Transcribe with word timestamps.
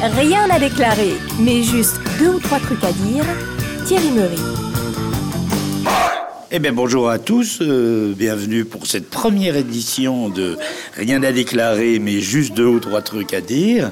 Rien 0.00 0.48
à 0.48 0.60
déclarer, 0.60 1.14
mais 1.40 1.64
juste 1.64 2.00
deux 2.20 2.28
ou 2.28 2.38
trois 2.38 2.60
trucs 2.60 2.84
à 2.84 2.92
dire. 2.92 3.24
Thierry 3.84 4.12
Meury. 4.12 4.38
Eh 6.52 6.60
bien 6.60 6.72
bonjour 6.72 7.10
à 7.10 7.18
tous, 7.18 7.58
euh, 7.62 8.14
bienvenue 8.16 8.64
pour 8.64 8.86
cette 8.86 9.10
première 9.10 9.56
édition 9.56 10.28
de 10.28 10.56
Rien 10.94 11.20
à 11.24 11.32
déclarer, 11.32 11.98
mais 11.98 12.20
juste 12.20 12.54
deux 12.54 12.66
ou 12.66 12.78
trois 12.78 13.02
trucs 13.02 13.34
à 13.34 13.40
dire. 13.40 13.90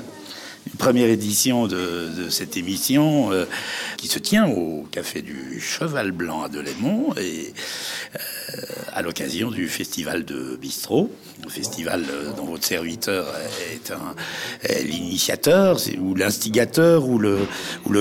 Première 0.79 1.09
édition 1.09 1.69
de, 1.69 2.29
cette 2.29 2.57
émission 2.57 3.33
euh, 3.33 3.45
qui 3.97 4.09
se 4.09 4.19
tient 4.19 4.49
au 4.49 4.85
Café 4.91 5.23
du 5.23 5.61
Cheval 5.61 6.11
Blanc 6.11 6.43
à 6.43 6.49
Delémont 6.49 7.15
et 7.17 7.55
euh, 8.15 8.63
à 8.93 9.03
l'occasion 9.03 9.51
du 9.51 9.69
festival 9.69 10.25
de 10.25 10.57
bistrot, 10.61 11.11
un 11.47 11.49
festival 11.49 12.05
euh, 12.11 12.33
dont 12.37 12.47
votre 12.47 12.65
serviteur 12.65 13.33
est, 13.73 13.93
l'initiateur 14.85 15.79
ou 16.01 16.17
l'instigateur 16.17 17.09
ou 17.09 17.19
le, 17.19 17.47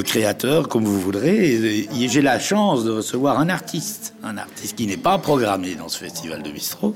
créateur, 0.01 0.67
comme 0.67 0.85
vous 0.85 0.99
voudrez. 0.99 1.87
J'ai 2.07 2.21
la 2.21 2.39
chance 2.39 2.83
de 2.83 2.91
recevoir 2.91 3.39
un 3.39 3.49
artiste, 3.49 4.15
un 4.23 4.37
artiste 4.37 4.75
qui 4.75 4.87
n'est 4.87 4.97
pas 4.97 5.19
programmé 5.19 5.75
dans 5.75 5.87
ce 5.87 5.99
festival 5.99 6.41
de 6.41 6.51
bistrot, 6.51 6.95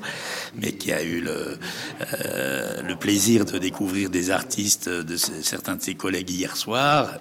mais 0.55 0.72
qui 0.72 0.91
a 0.91 1.03
eu 1.03 1.22
le, 1.22 1.58
le 2.88 2.95
plaisir 2.95 3.45
de 3.45 3.58
découvrir 3.58 4.09
des 4.09 4.31
artistes 4.31 4.89
de 4.89 5.16
certains 5.16 5.59
de 5.76 5.81
ses 5.81 5.95
collègues 5.95 6.30
hier 6.30 6.55
soir, 6.55 7.18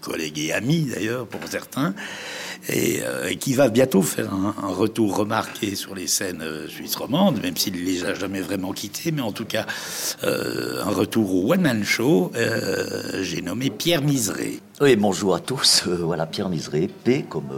collègues 0.00 0.38
et 0.38 0.52
amis 0.52 0.88
d'ailleurs 0.92 1.26
pour 1.26 1.40
certains. 1.48 1.94
Euh, 2.70 3.28
et, 3.28 3.36
qui 3.36 3.54
va 3.54 3.68
bientôt 3.68 4.02
faire 4.02 4.32
un, 4.32 4.68
retour 4.68 5.16
remarqué 5.16 5.74
sur 5.74 5.94
les 5.94 6.06
scènes 6.06 6.42
euh, 6.42 6.68
suisses 6.68 6.96
romandes, 6.96 7.40
même 7.40 7.56
s'il 7.56 7.74
ne 7.74 7.78
les 7.78 8.04
a 8.04 8.14
jamais 8.14 8.40
vraiment 8.40 8.72
quittées, 8.72 9.12
mais 9.12 9.22
en 9.22 9.32
tout 9.32 9.44
cas 9.44 9.66
euh, 10.24 10.82
un 10.84 10.90
retour 10.90 11.32
au 11.34 11.52
One 11.52 11.60
Man 11.60 11.84
Show. 11.84 12.32
J'ai 13.20 13.42
nommé 13.42 13.70
Pierre 13.70 14.02
Miseré. 14.02 14.60
Oui, 14.80 14.96
bonjour 14.96 15.34
à 15.34 15.40
tous. 15.40 15.84
voilà, 15.86 16.26
Pierre 16.26 16.48
Miseré, 16.48 16.88
P 17.04 17.24
comme 17.28 17.50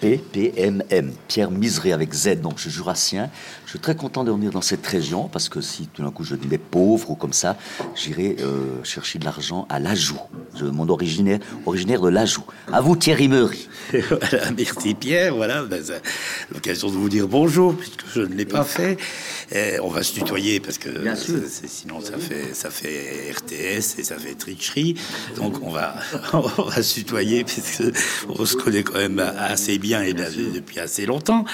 P, 0.00 0.18
P, 0.32 0.52
M, 0.56 0.82
M. 0.90 1.12
Pierre 1.28 1.50
Miseré 1.50 1.92
avec 1.92 2.12
Z, 2.12 2.40
donc 2.40 2.54
je 2.56 2.62
suis 2.62 2.70
jurassien. 2.70 3.30
Je 3.64 3.70
suis 3.70 3.78
très 3.78 3.96
content 3.96 4.24
de 4.24 4.30
venir 4.30 4.52
dans 4.52 4.60
cette 4.60 4.86
région 4.86 5.28
parce 5.28 5.48
que 5.48 5.60
si 5.60 5.88
tout 5.88 6.02
d'un 6.02 6.10
coup 6.10 6.24
je 6.24 6.34
dis 6.34 6.48
les 6.48 6.58
pauvres 6.58 7.10
ou 7.10 7.14
comme 7.14 7.32
ça, 7.32 7.56
j'irai 7.94 8.36
chercher 8.84 9.18
de 9.18 9.24
l'argent 9.24 9.66
à 9.68 9.80
l'Ajout. 9.80 10.20
Mon 10.62 10.88
originaire, 10.88 11.40
originaire 11.66 12.00
de 12.00 12.08
l'Ajout. 12.08 12.44
À 12.72 12.80
vous, 12.80 12.96
Thierry 12.96 13.28
Meury. 13.28 13.68
merci 14.56 14.94
Pierre. 14.94 15.34
Voilà, 15.34 15.62
ben, 15.64 15.82
l'occasion 16.52 16.88
de 16.88 16.94
vous 16.94 17.08
dire 17.08 17.28
bonjour 17.28 17.74
puisque 17.76 18.04
je 18.14 18.20
ne 18.20 18.34
l'ai 18.34 18.44
pas 18.44 18.64
fait. 18.64 18.96
on 19.82 19.88
va 19.88 20.02
se 20.02 20.14
tutoyer 20.14 20.60
parce 20.60 20.78
que 20.78 20.90
sinon 21.66 22.00
ça 22.00 22.18
fait 22.18 22.54
ça 22.54 22.70
fait 22.70 23.32
RTS 23.32 23.98
et 23.98 24.04
ça 24.04 24.16
fait 24.16 24.34
tricherie. 24.34 24.94
Donc 25.36 25.62
on 25.62 25.70
va 25.70 25.96
on 26.32 26.40
va 26.40 26.82
se 26.82 26.94
tutoyer 26.94 27.44
puisque 27.44 27.82
on 28.28 28.44
se 28.44 28.56
connaît 28.56 28.82
quand 28.82 28.98
même 28.98 29.18
assez 29.18 29.78
bien 29.78 29.85
et 29.94 30.14
depuis 30.14 30.80
assez 30.80 31.06
longtemps. 31.06 31.44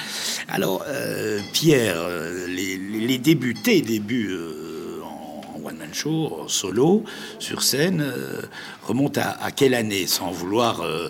Alors 0.49 0.85
euh, 0.89 1.41
Pierre, 1.53 1.97
euh, 1.99 2.47
les, 2.47 2.77
les 2.77 3.19
débuts, 3.19 3.55
tes 3.55 3.81
débuts. 3.83 4.31
Euh, 4.31 4.63
one-man 5.65 5.93
show, 5.93 6.45
solo, 6.49 7.05
sur 7.39 7.63
scène, 7.63 8.01
euh, 8.01 8.43
remonte 8.83 9.19
à, 9.19 9.51
quelle 9.55 9.75
année, 9.75 10.07
sans 10.07 10.31
vouloir 10.31 10.81
euh, 10.81 11.09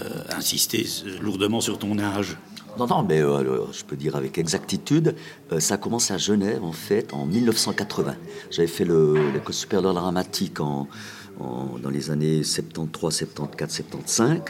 euh, 0.00 0.22
insister 0.36 0.86
lourdement 1.20 1.60
sur 1.60 1.78
ton 1.78 1.98
âge? 1.98 2.36
Non, 2.78 2.86
non, 2.86 3.02
mais 3.02 3.20
je 3.20 3.84
peux 3.84 3.96
dire 3.96 4.16
avec 4.16 4.36
exactitude, 4.36 5.16
ça 5.60 5.78
commence 5.78 6.10
à 6.10 6.18
Genève, 6.18 6.62
en 6.62 6.72
fait, 6.72 7.14
en 7.14 7.24
1980. 7.24 8.14
J'avais 8.50 8.68
fait 8.68 8.84
l'école 8.84 9.54
supérieure 9.54 9.94
dramatique 9.94 10.60
en, 10.60 10.86
dans 11.40 11.88
les 11.88 12.10
années 12.10 12.42
73, 12.42 13.14
74, 13.14 13.72
75 13.72 14.40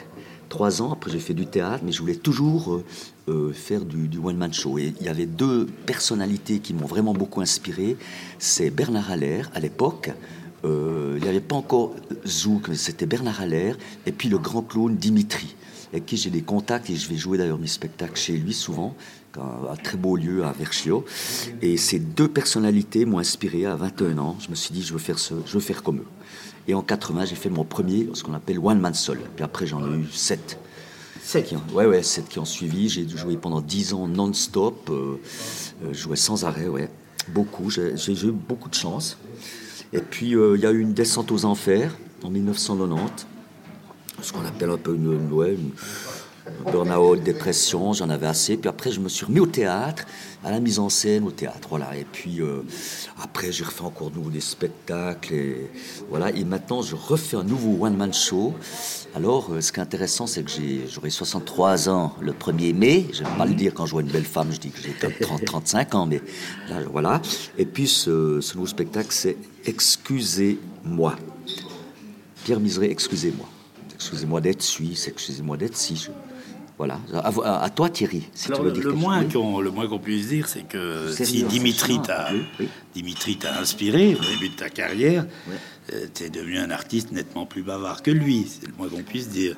trois 0.48 0.82
ans. 0.82 0.92
Après, 0.92 1.10
j'ai 1.10 1.18
fait 1.18 1.34
du 1.34 1.46
théâtre, 1.46 1.82
mais 1.84 1.92
je 1.92 2.00
voulais 2.00 2.16
toujours 2.16 2.82
euh, 3.28 3.52
faire 3.52 3.84
du, 3.84 4.18
one-man 4.18 4.52
show. 4.52 4.78
Et 4.78 4.94
il 5.00 5.06
y 5.06 5.08
avait 5.08 5.26
deux 5.26 5.66
personnalités 5.86 6.58
qui 6.60 6.74
m'ont 6.74 6.86
vraiment 6.86 7.12
beaucoup 7.12 7.40
inspiré. 7.40 7.96
C'est 8.38 8.70
Bernard 8.70 9.10
Allaire, 9.10 9.50
à 9.54 9.60
l'époque. 9.60 10.12
Euh, 10.64 11.14
il 11.18 11.22
n'y 11.22 11.28
avait 11.28 11.40
pas 11.40 11.56
encore 11.56 11.94
Zouk, 12.26 12.68
mais 12.68 12.76
c'était 12.76 13.06
Bernard 13.06 13.40
Allaire. 13.40 13.76
Et 14.06 14.12
puis 14.12 14.28
le 14.28 14.38
grand 14.38 14.62
clown 14.62 14.96
Dimitri, 14.96 15.54
avec 15.92 16.06
qui 16.06 16.16
j'ai 16.16 16.30
des 16.30 16.42
contacts. 16.42 16.88
Et 16.90 16.96
je 16.96 17.08
vais 17.08 17.16
jouer 17.16 17.38
d'ailleurs 17.38 17.58
mes 17.58 17.66
spectacles 17.66 18.16
chez 18.16 18.36
lui 18.36 18.54
souvent, 18.54 18.94
à 19.36 19.76
très 19.76 19.98
beau 19.98 20.16
lieu 20.16 20.44
à 20.44 20.52
Verchio. 20.52 21.04
Et 21.62 21.76
ces 21.76 21.98
deux 21.98 22.28
personnalités 22.28 23.04
m'ont 23.04 23.18
inspiré 23.18 23.66
à 23.66 23.74
21 23.74 24.18
ans. 24.18 24.36
Je 24.40 24.50
me 24.50 24.54
suis 24.54 24.72
dit, 24.72 24.82
je 24.82 24.92
veux 24.92 24.98
faire, 24.98 25.18
ce, 25.18 25.34
je 25.46 25.52
veux 25.52 25.60
faire 25.60 25.82
comme 25.82 25.98
eux. 25.98 26.06
Et 26.68 26.74
en 26.74 26.82
80, 26.82 27.26
j'ai 27.26 27.36
fait 27.36 27.50
mon 27.50 27.64
premier, 27.64 28.08
ce 28.14 28.22
qu'on 28.22 28.34
appelle 28.34 28.58
One 28.58 28.80
Man 28.80 28.94
Soul. 28.94 29.20
Puis 29.34 29.44
après, 29.44 29.66
j'en 29.66 29.84
ai 29.84 29.96
eu 29.96 30.06
sept. 30.12 30.58
Sept 31.22 31.46
qui 31.46 31.56
ont, 31.56 31.62
ouais, 31.72 31.86
ouais, 31.86 32.02
sept 32.02 32.28
qui 32.28 32.38
ont 32.38 32.44
suivi. 32.44 32.88
J'ai 32.88 33.08
joué 33.08 33.36
pendant 33.36 33.60
dix 33.60 33.94
ans 33.94 34.06
non-stop. 34.08 34.90
Euh, 34.90 35.20
euh 35.84 35.92
joué 35.92 36.16
sans 36.16 36.44
arrêt, 36.44 36.68
ouais. 36.68 36.90
Beaucoup. 37.28 37.70
J'ai 37.70 37.92
eu 37.92 38.32
beaucoup 38.32 38.68
de 38.68 38.74
chance. 38.74 39.18
Et 39.92 40.00
puis, 40.00 40.34
euh, 40.34 40.56
il 40.56 40.62
y 40.62 40.66
a 40.66 40.72
eu 40.72 40.80
une 40.80 40.92
descente 40.92 41.30
aux 41.30 41.44
enfers 41.44 41.96
en 42.24 42.30
1990. 42.30 43.26
Ce 44.22 44.32
qu'on 44.32 44.44
appelle 44.44 44.70
un 44.70 44.78
peu 44.78 44.94
une, 44.94 45.12
une, 45.12 45.72
burn-out, 46.70 47.22
dépression, 47.22 47.92
j'en 47.92 48.08
avais 48.08 48.26
assez. 48.26 48.56
Puis 48.56 48.68
après, 48.68 48.90
je 48.90 49.00
me 49.00 49.08
suis 49.08 49.26
remis 49.26 49.40
au 49.40 49.46
théâtre, 49.46 50.04
à 50.44 50.50
la 50.50 50.60
mise 50.60 50.78
en 50.78 50.88
scène, 50.88 51.24
au 51.24 51.30
théâtre, 51.30 51.68
voilà. 51.68 51.96
Et 51.96 52.04
puis 52.04 52.40
euh, 52.40 52.62
après, 53.22 53.52
j'ai 53.52 53.64
refait 53.64 53.82
encore 53.82 54.10
de 54.10 54.16
nouveau 54.16 54.30
des 54.30 54.40
spectacles, 54.40 55.34
et 55.34 55.70
voilà. 56.08 56.30
Et 56.30 56.44
maintenant, 56.44 56.82
je 56.82 56.94
refais 56.94 57.36
un 57.36 57.44
nouveau 57.44 57.84
one-man 57.84 58.12
show. 58.12 58.54
Alors, 59.14 59.52
euh, 59.52 59.60
ce 59.60 59.72
qui 59.72 59.80
est 59.80 59.82
intéressant, 59.82 60.26
c'est 60.26 60.42
que 60.42 60.50
j'aurai 60.88 61.10
63 61.10 61.88
ans 61.88 62.14
le 62.20 62.32
1er 62.32 62.74
mai. 62.74 63.06
Vais 63.12 63.24
pas 63.38 63.46
le 63.46 63.54
dire 63.54 63.74
quand 63.74 63.86
je 63.86 63.92
vois 63.92 64.02
une 64.02 64.10
belle 64.10 64.24
femme, 64.24 64.52
je 64.52 64.58
dis 64.58 64.70
que 64.70 64.80
j'ai 64.80 64.92
30, 64.92 65.44
35 65.44 65.94
ans, 65.96 66.06
mais 66.06 66.20
là, 66.68 66.80
voilà. 66.90 67.22
Et 67.58 67.66
puis, 67.66 67.88
ce, 67.88 68.40
ce 68.40 68.54
nouveau 68.54 68.66
spectacle, 68.66 69.08
c'est 69.10 69.36
Excusez-moi. 69.66 71.16
Pierre 72.44 72.60
Miseré, 72.60 72.88
excusez-moi. 72.88 73.46
Excusez-moi 73.96 74.40
d'être 74.40 74.62
suisse, 74.62 75.08
excusez-moi 75.08 75.56
d'être 75.56 75.76
si. 75.76 76.08
Voilà. 76.78 77.00
À, 77.44 77.70
toi, 77.70 77.88
Thierry, 77.88 78.28
si 78.34 78.50
tu 78.50 78.60
veux 78.60 78.70
dire 78.70 78.84
le, 78.84 78.92
moins 78.92 79.24
qu'on, 79.24 79.60
le 79.60 79.70
moins 79.70 79.88
qu'on 79.88 79.98
puisse 79.98 80.28
dire, 80.28 80.46
c'est 80.46 80.68
que 80.68 81.10
si 81.10 81.42
Dimitri 81.44 82.00
t'a, 82.02 82.28
Dimitri 82.94 83.38
t'a 83.38 83.58
inspiré 83.58 84.14
au 84.14 84.22
début 84.22 84.50
de 84.50 84.56
ta 84.56 84.68
carrière, 84.68 85.24
euh, 85.92 86.06
tu 86.12 86.24
es 86.24 86.30
devenu 86.30 86.58
un 86.58 86.70
artiste 86.70 87.12
nettement 87.12 87.46
plus 87.46 87.62
bavard 87.62 88.02
que 88.02 88.10
lui. 88.10 88.46
C'est 88.48 88.66
le 88.66 88.74
moins 88.76 88.88
qu'on 88.88 89.02
puisse 89.02 89.30
dire. 89.30 89.56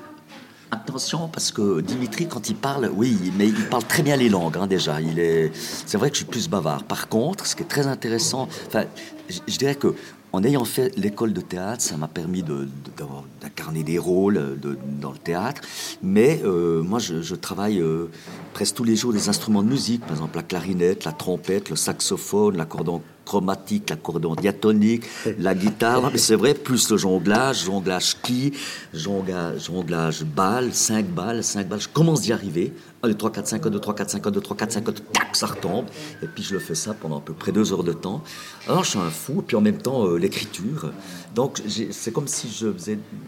Attention, 0.71 1.29
parce 1.29 1.51
que 1.51 1.81
Dimitri, 1.81 2.29
quand 2.29 2.51
il 2.51 2.55
parle, 2.55 2.91
oui, 2.95 3.33
mais 3.37 3.49
il 3.49 3.69
parle 3.69 3.85
très 3.85 4.03
bien 4.03 4.17
les 4.17 4.29
langues, 4.29 4.59
hein, 4.59 4.67
déjà. 4.67 5.01
Il 5.01 5.19
est, 5.19 5.51
c'est 5.55 5.97
vrai 5.97 6.11
que 6.11 6.17
je 6.17 6.21
suis 6.21 6.31
plus 6.31 6.49
bavard. 6.49 6.85
Par 6.85 7.09
contre, 7.09 7.47
ce 7.47 7.57
qui 7.57 7.63
est 7.63 7.67
très 7.67 7.87
intéressant, 7.87 8.49
enfin, 8.67 8.85
je 9.29 9.57
dirais 9.57 9.75
que 9.75 9.95
en 10.33 10.45
ayant 10.45 10.65
fait 10.65 10.97
l'école 10.97 11.33
de 11.33 11.41
théâtre, 11.41 11.83
ça 11.83 11.97
m'a 11.97 12.09
permis 12.09 12.43
d'incarner 12.43 13.83
des 13.83 13.99
rôles 13.99 14.59
dans 15.01 15.13
le 15.13 15.19
théâtre. 15.19 15.63
Mais 16.03 16.41
euh, 16.45 16.83
moi, 16.83 16.99
je, 16.99 17.35
travaille 17.35 17.81
euh, 17.81 18.11
presque 18.53 18.77
tous 18.77 18.85
les 18.85 18.97
jours 18.97 19.13
des 19.13 19.29
instruments 19.29 19.63
de 19.63 19.69
musique, 19.69 20.03
par 20.03 20.13
exemple 20.13 20.37
la 20.37 20.43
clarinette, 20.43 21.05
la 21.05 21.13
trompette, 21.13 21.71
le 21.71 21.77
saxophone, 21.77 22.57
l'accordon 22.57 23.03
chromatique, 23.25 23.91
l'accordéon 23.91 24.35
diatonique, 24.35 25.05
la 25.39 25.55
guitare. 25.55 26.11
mais 26.13 26.19
c'est 26.19 26.35
vrai, 26.35 26.55
plus 26.55 26.91
le 26.91 26.97
jonglage, 26.97 27.65
jonglage 27.65 28.11
ski, 28.11 28.53
jonglage, 28.95 29.67
jonglage 29.67 30.25
balle, 30.25 30.73
5 30.73 31.07
balles, 31.07 31.45
5 31.45 31.69
balles. 31.69 31.81
Je 31.81 31.89
commence 31.89 32.23
d'y 32.23 32.33
arriver. 32.33 32.73
1, 33.03 33.09
2, 33.09 33.15
3, 33.15 33.33
4, 33.33 33.47
5, 33.47 33.67
1, 33.67 33.71
2, 33.71 33.79
3, 33.81 33.95
4, 33.95 34.11
5, 34.11 34.27
1, 34.27 34.31
2, 34.31 34.41
3, 34.41 34.57
4, 34.57 34.73
5, 34.73 34.89
1, 34.89 34.93
tac, 34.93 35.37
ça 35.37 35.47
retombe. 35.47 35.87
Et 36.23 36.27
puis 36.27 36.43
je 36.43 36.55
le 36.55 36.61
fais 36.61 36.75
ça 36.75 36.95
pendant 36.95 37.19
à 37.19 37.21
peu 37.21 37.33
près 37.33 37.53
deux 37.53 37.73
heures 37.73 37.85
de 37.85 37.93
temps. 37.93 38.23
Alors 38.67 38.85
je 38.85 38.91
suis 38.91 38.99
un 38.99 39.11
fou, 39.11 39.41
et 39.41 39.43
puis 39.43 39.57
en 39.57 39.61
même 39.61 39.79
temps 39.79 40.07
euh, 40.07 40.17
l'écriture. 40.17 40.91
Donc 41.39 41.63
c'est 41.69 42.13
comme 42.13 42.27
si 42.27 42.49
je 42.51 42.67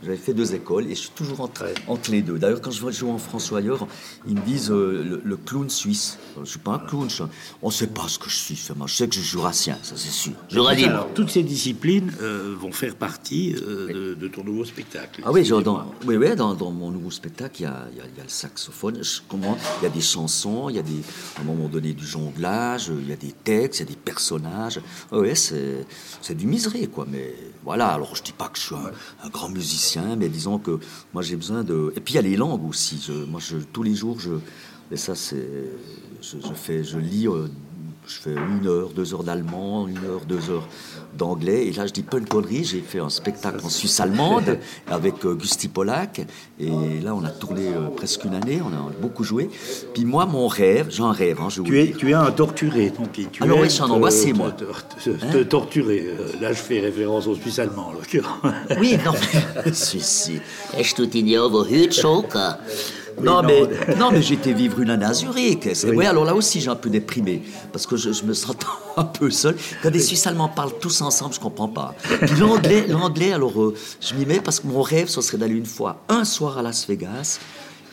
j'avais 0.02 0.16
fait 0.16 0.34
deux 0.34 0.52
écoles 0.52 0.86
et 0.86 0.96
je 0.96 1.02
suis 1.02 1.10
toujours 1.10 1.42
entre, 1.42 1.66
entre 1.86 2.10
les 2.10 2.22
deux. 2.22 2.40
D'ailleurs, 2.40 2.60
quand 2.60 2.72
je 2.72 2.90
jouer 2.90 3.08
en 3.08 3.18
France 3.18 3.52
ou 3.52 3.54
ailleurs, 3.54 3.86
ils 4.26 4.34
me 4.34 4.40
disent 4.40 4.72
euh, 4.72 5.20
le, 5.24 5.36
clown 5.36 5.70
suisse. 5.70 6.18
Je 6.34 6.40
ne 6.40 6.44
suis 6.44 6.58
pas 6.58 6.72
un 6.72 6.78
clown, 6.80 7.06
on 7.62 7.68
ne 7.68 7.72
sait 7.72 7.86
pas 7.86 8.08
ce 8.08 8.18
que 8.18 8.28
je 8.28 8.34
suis. 8.34 8.56
je 8.56 8.94
sais 8.94 9.06
que 9.06 9.14
je 9.14 9.20
suis 9.20 9.28
jurassien, 9.28 9.78
ça 9.84 9.94
c'est 9.96 10.10
sûr. 10.10 10.32
Alors, 10.50 11.06
toutes 11.14 11.30
ces 11.30 11.44
disciplines 11.44 12.12
euh, 12.20 12.56
vont 12.58 12.72
faire 12.72 12.96
partie 12.96 13.54
euh, 13.54 14.16
de, 14.16 14.26
ton 14.26 14.42
nouveau 14.42 14.64
spectacle. 14.64 15.22
Ah 15.24 15.30
oui, 15.30 15.48
dans, 15.48 15.86
oui, 16.04 16.16
oui 16.16 16.34
dans, 16.34 16.54
dans, 16.54 16.72
mon 16.72 16.90
nouveau 16.90 17.12
spectacle, 17.12 17.60
il 17.60 17.62
y 17.62 17.66
a, 17.66 17.86
il 17.92 17.98
y 17.98 18.00
a, 18.00 18.24
le 18.24 18.28
saxophone, 18.28 19.00
comment, 19.28 19.56
il 19.80 19.84
y 19.84 19.86
a 19.86 19.90
des 19.90 20.00
chansons, 20.00 20.68
il 20.68 20.74
y 20.74 20.80
a 20.80 20.82
des, 20.82 21.00
à 21.36 21.42
un 21.42 21.44
moment 21.44 21.68
donné 21.68 21.92
du 21.92 22.04
jonglage, 22.04 22.90
il 22.90 23.08
y 23.08 23.12
a 23.12 23.16
des 23.16 23.34
textes, 23.44 23.78
il 23.78 23.82
y 23.84 23.86
a 23.86 23.90
des 23.90 24.00
personnages. 24.00 24.80
Oui, 25.12 25.30
c'est 25.36 26.34
du 26.34 26.46
miserie, 26.48 26.88
quoi. 26.88 27.06
Mais 27.08 27.34
voilà, 27.62 27.99
alors 28.00 28.16
je 28.16 28.22
dis 28.22 28.32
pas 28.32 28.48
que 28.48 28.58
je 28.58 28.64
suis 28.64 28.74
un, 28.74 29.28
grand 29.28 29.50
musicien, 29.50 30.16
mais 30.16 30.30
disons 30.30 30.58
que 30.58 30.78
moi 31.12 31.22
j'ai 31.22 31.36
besoin 31.36 31.64
de. 31.64 31.92
Et 31.96 32.00
puis 32.00 32.14
il 32.14 32.16
y 32.16 32.18
a 32.18 32.22
les 32.22 32.36
langues 32.36 32.66
aussi. 32.66 33.06
Moi, 33.28 33.40
tous 33.72 33.82
les 33.82 33.94
jours, 33.94 34.18
je. 34.18 34.32
Et 34.90 34.96
ça, 34.96 35.14
c'est. 35.14 35.46
Je, 36.22 36.38
fais, 36.54 36.82
je 36.82 36.98
lis. 36.98 37.28
Euh, 37.28 37.48
je 38.12 38.20
fais 38.20 38.34
une 38.34 38.66
heure, 38.66 38.88
deux 38.88 39.14
heures 39.14 39.22
d'allemand, 39.22 39.86
une 39.86 39.98
heure, 39.98 40.22
deux 40.26 40.50
heures 40.50 40.66
d'anglais. 41.16 41.66
Et 41.68 41.72
là, 41.72 41.86
je 41.86 41.92
dis 41.92 42.02
pas 42.02 42.18
une 42.18 42.26
connerie, 42.26 42.64
j'ai 42.64 42.80
fait 42.80 42.98
un 42.98 43.08
spectacle 43.08 43.64
en 43.64 43.68
Suisse 43.68 44.00
allemande 44.00 44.58
avec 44.90 45.24
euh, 45.24 45.34
Gusti 45.34 45.68
Polak. 45.68 46.22
Et 46.58 46.70
là, 47.02 47.14
on 47.14 47.22
a 47.24 47.30
tourné 47.30 47.68
euh, 47.68 47.88
presque 47.94 48.24
une 48.24 48.34
année, 48.34 48.60
on 48.62 48.68
a 48.68 48.90
beaucoup 49.00 49.22
joué. 49.22 49.48
Puis 49.94 50.04
moi, 50.04 50.26
mon 50.26 50.48
rêve, 50.48 50.88
j'en 50.90 51.12
rêve, 51.12 51.38
hein, 51.40 51.48
je 51.50 51.62
Tu 51.62 51.80
es, 51.80 51.92
tu 51.92 52.10
es 52.10 52.14
un 52.14 52.30
torturé, 52.32 52.90
ton. 52.90 53.04
Tu 53.12 53.28
Alors 53.42 53.58
oui, 53.60 53.66
je 53.68 53.74
suis 53.74 53.82
un 53.82 53.86
te- 53.86 53.92
angoissé, 53.92 54.32
te- 54.32 54.36
moi. 54.36 54.50
Te, 54.52 54.64
te- 55.10 55.32
te 55.32 55.42
torturer. 55.44 56.06
Euh, 56.08 56.26
Là, 56.40 56.52
je 56.52 56.58
fais 56.58 56.80
référence 56.80 57.26
au 57.28 57.34
Suisse 57.36 57.58
allemand, 57.60 57.88
en 57.88 57.92
l'occurrence. 57.92 58.40
Oui, 58.78 58.96
non, 59.04 59.12
mais... 59.64 59.72
si, 59.72 60.00
Non, 63.22 63.42
mais, 63.42 63.62
non, 63.98 64.10
mais 64.12 64.22
j'étais 64.22 64.52
vivre 64.52 64.80
une 64.80 64.90
année 64.90 65.04
à 65.06 65.12
Zurich. 65.14 65.68
Oui. 65.84 66.06
Alors 66.06 66.24
là 66.24 66.34
aussi, 66.34 66.60
j'ai 66.60 66.70
un 66.70 66.76
peu 66.76 66.90
déprimé. 66.90 67.42
Parce 67.72 67.86
que 67.86 67.96
je, 67.96 68.12
je 68.12 68.24
me 68.24 68.34
sens 68.34 68.54
un 68.96 69.04
peu 69.04 69.30
seul. 69.30 69.56
Quand 69.82 69.90
des 69.90 70.00
Suisses 70.00 70.26
allemands 70.26 70.48
parlent 70.48 70.78
tous 70.80 71.00
ensemble, 71.02 71.34
je 71.34 71.40
comprends 71.40 71.68
pas. 71.68 71.94
Puis 72.02 72.38
l'anglais, 72.38 72.86
l'anglais 72.88 73.32
alors 73.32 73.60
euh, 73.60 73.74
je 74.00 74.14
m'y 74.14 74.26
mets 74.26 74.40
parce 74.40 74.60
que 74.60 74.66
mon 74.66 74.82
rêve, 74.82 75.08
ce 75.08 75.20
serait 75.20 75.38
d'aller 75.38 75.54
une 75.54 75.66
fois, 75.66 75.96
un 76.08 76.24
soir 76.24 76.58
à 76.58 76.62
Las 76.62 76.86
Vegas. 76.86 77.38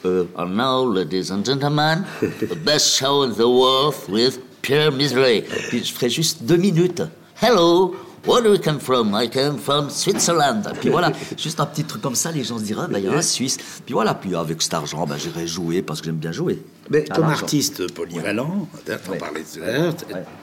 Euh, 0.06 0.26
And 0.38 0.48
now, 0.56 0.86
ladies 0.94 1.32
and 1.32 1.44
gentlemen, 1.44 2.04
the 2.22 2.56
best 2.64 2.96
show 2.98 3.24
in 3.24 3.32
the 3.34 3.40
world 3.48 3.96
with 4.10 4.40
Pierre 4.62 4.92
Misery. 4.92 5.44
puis 5.70 5.84
je 5.84 5.92
ferais 5.94 6.10
juste 6.10 6.44
deux 6.44 6.58
minutes. 6.58 7.02
Hello, 7.42 7.96
where 8.28 8.42
do 8.44 8.54
you 8.54 8.60
come 8.60 8.80
from? 8.80 9.16
I 9.16 9.30
come 9.30 9.58
from 9.58 9.90
Switzerland. 9.90 10.64
Puis 10.80 10.90
voilà, 10.90 11.12
juste 11.38 11.60
un 11.60 11.66
petit 11.66 11.84
truc 11.86 12.02
comme 12.02 12.16
ça, 12.16 12.32
les 12.32 12.44
gens 12.44 12.58
se 12.60 12.64
diraient, 12.64 12.84
Ah, 12.86 12.90
ben, 12.92 13.00
il 13.00 13.06
y 13.06 13.08
a 13.08 13.14
un 13.14 13.22
Suisse. 13.22 13.58
Puis 13.86 13.94
voilà, 13.94 14.14
puis 14.14 14.36
avec 14.36 14.62
cet 14.62 14.74
argent, 14.74 15.06
ben, 15.08 15.18
j'irai 15.18 15.48
jouer 15.48 15.82
parce 15.82 16.00
que 16.02 16.06
j'aime 16.08 16.18
bien 16.18 16.32
jouer. 16.32 16.62
Mais 16.90 17.04
comme 17.06 17.26
artiste 17.26 17.92
polyvalent, 17.94 18.68
Ouais. 18.88 18.94
à 19.22 19.66
l'heure, 19.66 19.94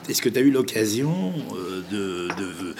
est-ce 0.08 0.20
que 0.20 0.28
tu 0.28 0.38
as 0.38 0.42
eu 0.42 0.50
l'occasion 0.50 1.32
euh, 1.54 1.82
de, 1.90 2.28
de, 2.40 2.74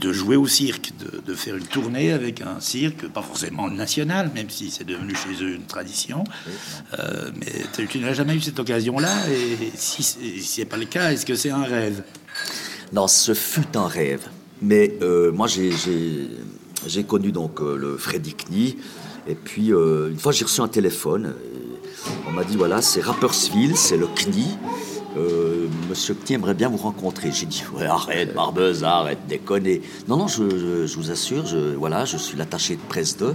de 0.00 0.12
jouer 0.12 0.36
au 0.36 0.46
cirque, 0.46 0.92
de, 0.98 1.20
de 1.20 1.34
faire 1.34 1.56
une 1.56 1.66
tournée 1.66 2.12
avec 2.12 2.40
un 2.42 2.60
cirque, 2.60 3.08
pas 3.08 3.22
forcément 3.22 3.68
national, 3.70 4.30
même 4.34 4.50
si 4.50 4.70
c'est 4.70 4.84
devenu 4.84 5.14
chez 5.14 5.42
eux 5.42 5.54
une 5.54 5.64
tradition, 5.66 6.24
Euh, 6.98 7.30
mais 7.38 7.86
tu- 7.88 7.98
n'as 7.98 8.12
jamais 8.12 8.34
eu 8.34 8.40
cette 8.40 8.58
occasion-là, 8.58 9.14
et 9.30 9.70
si 9.74 10.02
si 10.02 10.42
c'est 10.42 10.64
pas 10.66 10.76
le 10.76 10.84
cas, 10.86 11.12
est-ce 11.12 11.24
que 11.26 11.34
c'est 11.34 11.50
un 11.50 11.64
rêve? 11.64 12.02
Non, 12.92 13.06
ce 13.08 13.34
fut 13.34 13.76
un 13.76 13.86
rêve. 13.86 14.22
Mais 14.62 14.94
euh, 15.02 15.30
moi, 15.32 15.46
j'ai- 15.46 17.04
connu 17.04 17.32
donc 17.32 17.60
euh, 17.60 17.76
le 17.76 17.96
Freddy 17.96 18.34
Knie. 18.34 18.76
Et 19.28 19.34
puis, 19.34 19.72
euh, 19.72 20.10
une 20.10 20.18
fois, 20.18 20.32
j'ai 20.32 20.44
reçu 20.44 20.60
un 20.60 20.68
téléphone. 20.68 21.34
on 22.26 22.32
m'a 22.32 22.44
dit 22.44 22.56
voilà, 22.56 22.82
c'est 22.82 23.00
Rapperswil, 23.00 23.76
c'est 23.76 23.96
le 23.96 24.06
Knie. 24.06 24.56
Monsieur 25.90 26.14
Knie 26.14 26.34
aimerait 26.36 26.54
bien 26.54 26.68
vous 26.68 26.76
rencontrer. 26.76 27.32
J'ai 27.32 27.46
dit 27.46 27.64
ouais, 27.76 27.86
arrête, 27.86 28.34
Barbeuse, 28.34 28.84
arrête, 28.84 29.18
déconner. 29.28 29.82
Non, 30.06 30.16
non, 30.16 30.28
je, 30.28 30.86
vous 30.96 31.10
assure, 31.10 31.44
je, 31.44 31.74
voilà, 31.74 32.04
je 32.04 32.16
suis 32.16 32.38
l'attaché 32.38 32.76
de 32.76 32.80
presse 32.88 33.16
d'eux. 33.16 33.34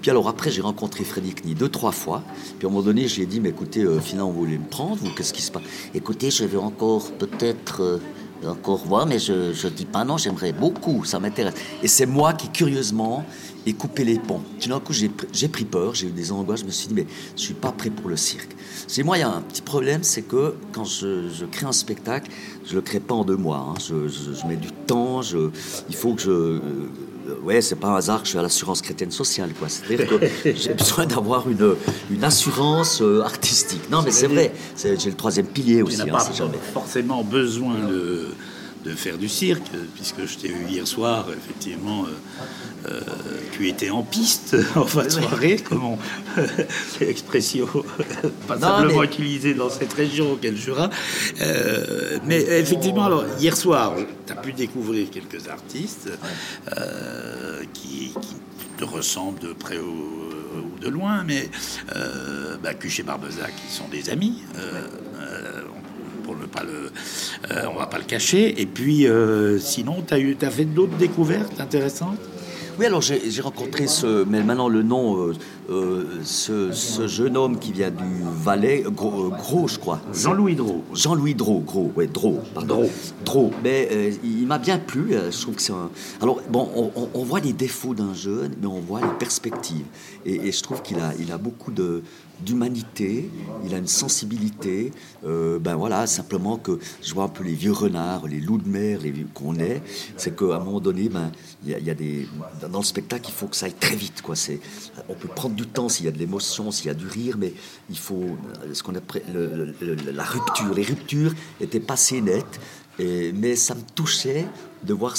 Puis 0.00 0.10
alors 0.10 0.26
après, 0.28 0.50
j'ai 0.50 0.62
rencontré 0.62 1.04
Freddy 1.04 1.34
Knie 1.34 1.54
deux, 1.54 1.68
trois 1.68 1.92
fois. 1.92 2.22
Puis 2.58 2.66
à 2.66 2.70
un 2.70 2.72
moment 2.72 2.82
donné, 2.84 3.08
j'ai 3.08 3.26
dit 3.26 3.40
mais 3.40 3.50
écoutez, 3.50 3.84
finalement, 4.02 4.30
vous 4.30 4.38
voulez 4.38 4.58
me 4.58 4.68
prendre 4.68 4.98
qu'est-ce 5.14 5.34
qui 5.34 5.42
se 5.42 5.50
passe? 5.50 5.62
Écoutez, 5.94 6.30
je 6.30 6.44
vais 6.44 6.56
encore 6.56 7.10
peut-être 7.12 8.00
euh, 8.44 8.50
encore 8.50 8.84
voir, 8.84 9.06
mais 9.06 9.18
je 9.18 9.52
je 9.52 9.68
dis 9.68 9.84
pas 9.86 10.04
non, 10.04 10.16
j'aimerais 10.18 10.52
beaucoup. 10.52 11.04
ça 11.04 11.18
m'intéresse. 11.20 11.54
Et 11.82 11.88
c'est 11.88 12.06
moi 12.06 12.32
qui, 12.34 12.48
curieusement, 12.48 13.24
ai 13.66 13.72
coupé 13.74 14.04
les 14.04 14.18
ponts. 14.18 14.40
Tout 14.60 14.68
d'un 14.68 14.80
coup, 14.80 14.92
j'ai 14.92 15.08
pr- 15.08 15.26
j'ai 15.32 15.48
pris 15.48 15.64
peur, 15.64 15.94
j'ai 15.94 16.06
eu 16.06 16.10
des 16.10 16.30
angoisses, 16.32 16.60
je 16.60 16.64
me 16.66 16.70
suis 16.70 16.88
dit, 16.88 16.94
mais 16.94 17.06
je 17.36 17.42
suis 17.42 17.54
pas 17.54 17.72
prêt 17.72 17.90
pour 17.90 18.08
le 18.08 18.16
cirque. 18.16 18.54
C'est 18.86 19.02
moi, 19.02 19.18
il 19.18 19.20
y 19.20 19.24
a 19.24 19.30
un 19.30 19.42
petit 19.42 19.62
problème, 19.62 20.02
c'est 20.02 20.22
que 20.22 20.54
quand 20.72 20.84
je, 20.84 21.28
je 21.28 21.44
crée 21.44 21.66
un 21.66 21.72
spectacle, 21.72 22.30
je 22.64 22.74
le 22.74 22.80
crée 22.80 23.00
pas 23.00 23.14
en 23.14 23.24
deux 23.24 23.36
mois. 23.36 23.58
hein. 23.70 23.74
Je, 23.86 24.08
je- 24.08 24.46
mets 24.46 24.56
du 24.56 24.70
temps, 24.86 25.20
il 25.88 25.94
faut 25.96 26.14
que 26.14 26.22
je... 26.22 26.60
euh, 27.28 27.34
ouais, 27.42 27.60
c'est 27.60 27.76
pas 27.76 27.88
un 27.88 27.96
hasard 27.96 28.20
que 28.20 28.24
je 28.24 28.30
suis 28.30 28.38
à 28.38 28.42
l'assurance 28.42 28.82
chrétienne 28.82 29.10
sociale, 29.10 29.50
quoi. 29.58 29.68
C'est-à-dire 29.68 30.06
que 30.08 30.26
j'ai 30.54 30.74
besoin 30.74 31.06
d'avoir 31.06 31.48
une, 31.48 31.74
une 32.10 32.24
assurance 32.24 33.00
euh, 33.02 33.22
artistique. 33.22 33.90
Non, 33.90 34.02
mais 34.02 34.10
c'est 34.10 34.26
vrai, 34.26 34.52
j'ai 34.76 35.10
le 35.10 35.16
troisième 35.16 35.46
pilier 35.46 35.82
aussi, 35.82 35.98
n'as 35.98 36.04
hein, 36.04 36.08
pas 36.10 36.58
forcément 36.72 37.22
besoin 37.22 37.74
de, 37.88 38.28
de 38.84 38.94
faire 38.94 39.18
du 39.18 39.28
cirque, 39.28 39.66
puisque 39.94 40.24
je 40.26 40.36
t'ai 40.38 40.48
vu 40.48 40.66
hier 40.68 40.86
soir, 40.86 41.26
effectivement, 41.36 42.04
euh, 42.06 42.88
euh, 42.90 43.00
tu 43.52 43.68
étais 43.68 43.90
en 43.90 44.02
piste 44.02 44.56
en 44.76 44.84
fin 44.84 45.04
de 45.04 45.08
soirée, 45.10 45.56
comme 45.56 45.84
on, 45.84 45.98
l'expression 47.00 47.66
pas 48.46 48.56
Non, 48.56 48.60
simplement 48.60 49.00
mais- 49.00 49.06
utilisée 49.06 49.54
dans 49.54 49.70
cette 49.70 49.92
région 49.92 50.32
auquel 50.32 50.56
Jura. 50.56 50.90
Euh, 51.42 52.18
mais 52.24 52.40
effectivement, 52.40 53.04
alors, 53.06 53.24
hier 53.40 53.56
soir, 53.56 53.94
tu 54.26 54.32
as 54.32 54.36
pu 54.36 54.52
découvrir 54.52 55.10
quelques 55.10 55.48
artistes 55.48 56.10
euh, 56.76 57.62
qui, 57.72 58.12
qui 58.20 58.36
te 58.76 58.84
ressemblent 58.84 59.40
de 59.40 59.52
près 59.52 59.78
ou, 59.78 59.88
ou 60.76 60.78
de 60.80 60.88
loin, 60.88 61.24
mais 61.24 61.50
euh, 61.96 62.56
bah, 62.62 62.74
Cuche 62.74 63.00
et 63.00 63.02
Barbezac, 63.02 63.52
qui 63.66 63.74
sont 63.74 63.88
des 63.88 64.10
amis. 64.10 64.42
euh, 64.56 64.86
euh, 65.20 65.62
pour 66.24 66.36
ne 66.36 66.44
pas 66.58 66.64
le, 66.64 66.90
euh, 67.56 67.64
on 67.74 67.78
va 67.78 67.86
pas 67.86 67.98
le 67.98 68.04
cacher. 68.04 68.60
Et 68.60 68.66
puis, 68.66 69.06
euh, 69.06 69.58
sinon, 69.58 70.02
tu 70.06 70.14
as, 70.14 70.18
eu, 70.18 70.36
as 70.42 70.50
fait 70.50 70.64
d'autres 70.64 70.96
découvertes 70.96 71.60
intéressantes? 71.60 72.18
Oui, 72.78 72.86
alors 72.86 73.00
j'ai 73.02 73.40
rencontré 73.40 73.88
ce, 73.88 74.22
mais 74.24 74.40
maintenant 74.44 74.68
le 74.68 74.84
nom, 74.84 75.16
euh, 75.18 75.32
euh, 75.68 76.04
ce, 76.22 76.70
ce 76.70 77.08
jeune 77.08 77.36
homme 77.36 77.58
qui 77.58 77.72
vient 77.72 77.90
du 77.90 78.04
Valais, 78.40 78.84
Gros, 78.86 79.24
euh, 79.26 79.36
Gros, 79.36 79.66
je 79.66 79.80
crois. 79.80 80.00
Jean-Louis 80.14 80.54
Drault. 80.54 80.84
Jean-Louis 80.94 81.34
Drault, 81.34 81.64
Gros, 81.66 81.90
ouais, 81.96 82.06
Drault, 82.06 82.40
pardon. 82.54 82.88
Drault. 83.24 83.50
Mais 83.64 83.88
euh, 83.90 84.12
il 84.22 84.46
m'a 84.46 84.58
bien 84.58 84.78
plu. 84.78 85.08
je 85.28 85.40
trouve 85.40 85.56
que 85.56 85.62
c'est 85.62 85.72
un. 85.72 85.90
Alors 86.22 86.40
bon, 86.48 86.68
on, 86.76 86.92
on- 86.94 87.08
on 87.14 87.24
voit 87.24 87.40
les 87.40 87.52
défauts 87.52 87.94
d'un 87.94 88.14
jeune, 88.14 88.52
mais 88.60 88.68
on 88.68 88.78
voit 88.80 89.00
les 89.00 89.18
perspectives. 89.18 89.86
Et, 90.24 90.46
et 90.46 90.52
je 90.52 90.62
trouve 90.62 90.80
qu'il 90.80 91.00
a, 91.00 91.10
il 91.18 91.32
a 91.32 91.36
beaucoup 91.38 91.72
de 91.72 92.04
d'humanité, 92.44 93.30
il 93.64 93.74
a 93.74 93.78
une 93.78 93.86
sensibilité. 93.86 94.92
euh, 95.26 95.58
ben 95.58 95.74
voilà, 95.76 96.06
simplement 96.06 96.56
que 96.56 96.78
je 97.02 97.12
vois 97.14 97.24
un 97.24 97.28
peu 97.28 97.42
les 97.44 97.54
vieux 97.54 97.72
renards, 97.72 98.26
les 98.26 98.40
loups 98.40 98.58
de 98.58 98.68
mer, 98.68 99.00
qu'on 99.34 99.56
est. 99.56 99.82
C'est 100.16 100.36
qu'à 100.36 100.56
un 100.56 100.58
moment 100.60 100.80
donné, 100.80 101.08
ben 101.08 101.30
il 101.64 101.76
y, 101.78 101.82
y 101.84 101.90
a 101.90 101.94
des 101.94 102.26
dans 102.70 102.78
le 102.78 102.84
spectacle, 102.84 103.26
il 103.28 103.34
faut 103.34 103.46
que 103.46 103.56
ça 103.56 103.66
aille 103.66 103.74
très 103.74 103.96
vite, 103.96 104.22
quoi. 104.22 104.36
C'est, 104.36 104.60
on 105.08 105.14
peut 105.14 105.28
prendre 105.28 105.54
du 105.54 105.66
temps 105.66 105.88
s'il 105.88 106.06
y 106.06 106.08
a 106.08 106.12
de 106.12 106.18
l'émotion, 106.18 106.70
s'il 106.70 106.86
y 106.86 106.90
a 106.90 106.94
du 106.94 107.06
rire, 107.06 107.36
mais 107.38 107.52
il 107.90 107.98
faut 107.98 108.22
euh, 108.64 108.74
ce 108.74 108.82
qu'on 108.82 108.94
appelle 108.94 109.22
le- 109.32 109.74
le- 109.80 109.94
le- 109.94 110.10
la 110.12 110.24
rupture. 110.24 110.74
Les 110.74 110.82
ruptures 110.84 111.32
étaient 111.60 111.80
pas 111.80 111.94
assez 111.94 112.20
nettes, 112.20 112.60
mais 112.98 113.56
ça 113.56 113.74
me 113.74 113.82
touchait 113.94 114.46
de 114.82 114.94
voir 114.94 115.14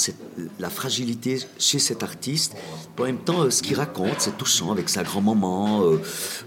la 0.58 0.70
fragilité 0.70 1.38
chez 1.58 1.78
cet 1.78 2.02
artiste. 2.02 2.54
En 2.98 3.04
même 3.04 3.18
temps, 3.18 3.42
euh, 3.42 3.50
ce 3.50 3.62
qu'il 3.62 3.76
raconte, 3.76 4.16
c'est 4.18 4.36
touchant 4.36 4.72
avec 4.72 4.88
sa 4.88 5.02
grand-maman. 5.02 5.82
euh, 5.84 6.00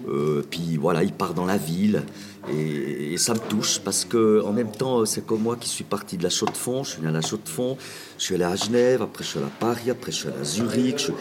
euh, 0.07 0.45
puis 0.49 0.77
voilà, 0.77 1.03
il 1.03 1.13
part 1.13 1.33
dans 1.33 1.45
la 1.45 1.57
ville. 1.57 2.03
Et, 2.51 3.13
et 3.13 3.17
ça 3.17 3.33
me 3.33 3.39
touche 3.39 3.79
parce 3.79 4.03
que 4.05 4.43
en 4.45 4.51
même 4.51 4.71
temps, 4.71 5.05
c'est 5.05 5.25
comme 5.25 5.41
moi 5.41 5.55
qui 5.59 5.69
suis 5.69 5.83
parti 5.85 6.17
de 6.17 6.23
la 6.23 6.29
Chaux-de-Fonds. 6.29 6.83
Je 6.83 6.89
suis 6.91 7.01
né 7.01 7.07
à 7.07 7.11
la 7.11 7.21
Chaux-de-Fonds. 7.21 7.77
Je 8.17 8.23
suis 8.25 8.35
allé 8.35 8.43
à 8.43 8.55
Genève. 8.55 9.01
Après, 9.01 9.23
je 9.23 9.29
suis 9.29 9.37
allé 9.39 9.47
à 9.47 9.59
Paris. 9.59 9.89
Après, 9.89 10.11
je 10.11 10.17
suis 10.17 10.27
allé 10.27 10.37
à 10.41 10.43
Zurich. 10.43 11.07
je- 11.07 11.11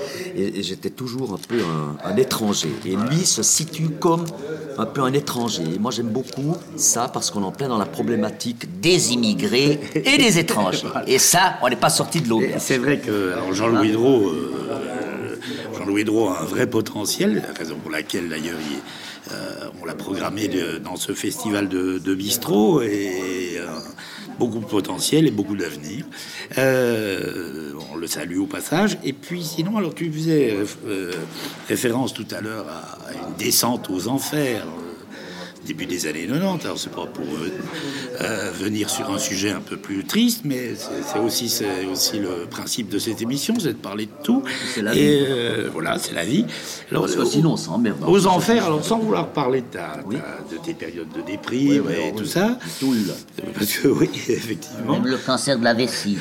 et 0.40 0.58
et 0.58 0.62
j'étais 0.62 0.90
toujours 0.90 1.32
un 1.34 1.38
peu 1.48 1.60
un, 1.60 2.10
un 2.10 2.16
étranger. 2.16 2.70
Et 2.84 2.96
lui 2.96 3.24
se 3.24 3.42
situe 3.42 3.88
comme 3.90 4.24
un 4.78 4.86
peu 4.86 5.02
un 5.02 5.12
étranger. 5.12 5.62
Et 5.74 5.78
moi, 5.78 5.90
j'aime 5.92 6.08
beaucoup 6.08 6.56
ça 6.76 7.08
parce 7.12 7.30
qu'on 7.30 7.42
est 7.42 7.46
en 7.46 7.52
plein 7.52 7.68
dans 7.68 7.78
la 7.78 7.86
problématique 7.86 8.80
Des 8.80 9.12
immigrés 9.12 9.78
et 9.94 10.18
des 10.18 10.38
étrangers. 10.38 10.86
Et 11.06 11.18
ça, 11.18 11.54
on 11.62 11.68
n'est 11.68 11.76
pas 11.76 11.90
sorti 11.90 12.20
de 12.20 12.28
l'auberge. 12.28 12.60
C'est 12.60 12.78
vrai 12.78 12.98
que 12.98 13.32
Jean-Louis 13.52 13.92
Drault, 13.92 14.28
euh, 14.30 15.36
Jean-Louis 15.78 16.04
Drault 16.04 16.30
a 16.30 16.40
un 16.42 16.44
vrai 16.44 16.66
potentiel, 16.66 17.42
raison 17.56 17.76
pour 17.76 17.90
laquelle 17.90 18.28
d'ailleurs 18.28 18.58
il- 18.70 18.80
euh, 19.32 19.68
on 19.80 19.84
l'a 19.84 19.94
programmé 19.94 20.48
dans 20.82 20.96
ce 20.96 21.12
festival 21.12 21.68
de, 21.68 21.98
de 21.98 22.14
bistrot 22.14 22.82
et 22.82 23.56
euh, 23.56 23.66
beaucoup 24.38 24.58
de 24.58 24.64
potentiel 24.64 25.26
et 25.26 25.30
beaucoup 25.30 25.56
d'avenir. 25.56 26.04
Euh, 26.58 27.72
on 27.92 27.96
le 27.96 28.06
salue 28.06 28.38
au 28.38 28.46
passage. 28.46 28.98
Et 29.04 29.12
puis 29.12 29.42
sinon, 29.42 29.76
alors 29.76 29.94
tu 29.94 30.10
faisais 30.12 30.56
référence 31.68 32.12
tout 32.14 32.26
à 32.30 32.40
l'heure 32.40 32.66
à 32.68 33.12
une 33.12 33.36
descente 33.36 33.90
aux 33.90 34.08
enfers. 34.08 34.66
Début 35.66 35.87
des 35.87 36.07
années 36.07 36.26
90. 36.26 36.64
Alors, 36.64 36.78
c'est 36.78 36.90
pas 36.92 37.07
pour 37.07 37.25
euh, 37.25 37.50
euh, 38.21 38.50
venir 38.54 38.90
sur 38.90 39.11
un 39.11 39.19
sujet 39.19 39.50
un 39.50 39.61
peu 39.61 39.76
plus 39.76 40.04
triste, 40.04 40.42
mais 40.45 40.73
c'est 40.76 41.19
aussi, 41.19 41.49
c'est 41.49 41.87
aussi 41.90 42.19
le 42.19 42.47
principe 42.50 42.88
de 42.88 42.99
cette 42.99 43.21
émission, 43.23 43.54
c'est 43.59 43.69
de 43.69 43.78
parler 43.78 44.07
de 44.07 44.25
tout. 44.25 44.42
C'est 44.75 44.83
la 44.83 44.95
Et 44.95 44.97
vie. 44.99 45.25
euh, 45.28 45.69
voilà, 45.73 45.99
c'est 45.99 46.14
la 46.14 46.25
vie. 46.25 46.45
Alors, 46.90 47.09
sinon, 47.09 47.52
on 47.52 47.57
s'emmerde. 47.57 47.99
Aux 48.07 48.26
enfers, 48.26 48.64
alors 48.66 48.85
sans 48.85 48.99
vouloir 48.99 49.28
parler 49.28 49.61
de, 49.62 49.66
ta, 49.66 49.99
Oui. 50.07 50.16
ta- 50.16 50.54
de 50.54 50.61
tes 50.62 50.75
périodes 50.75 51.09
de 51.16 51.23
déprime 51.23 51.85
Oui, 51.87 51.92
et 51.95 52.11
oui. 52.11 52.16
tout 52.16 52.25
ça, 52.26 52.59
parce 53.54 53.73
que 53.75 53.88
oui, 53.88 54.11
effectivement. 54.28 54.95
Même 54.95 55.07
le 55.07 55.16
cancer 55.19 55.59
de 55.59 55.64
la 55.64 55.75
vessie. 55.75 56.19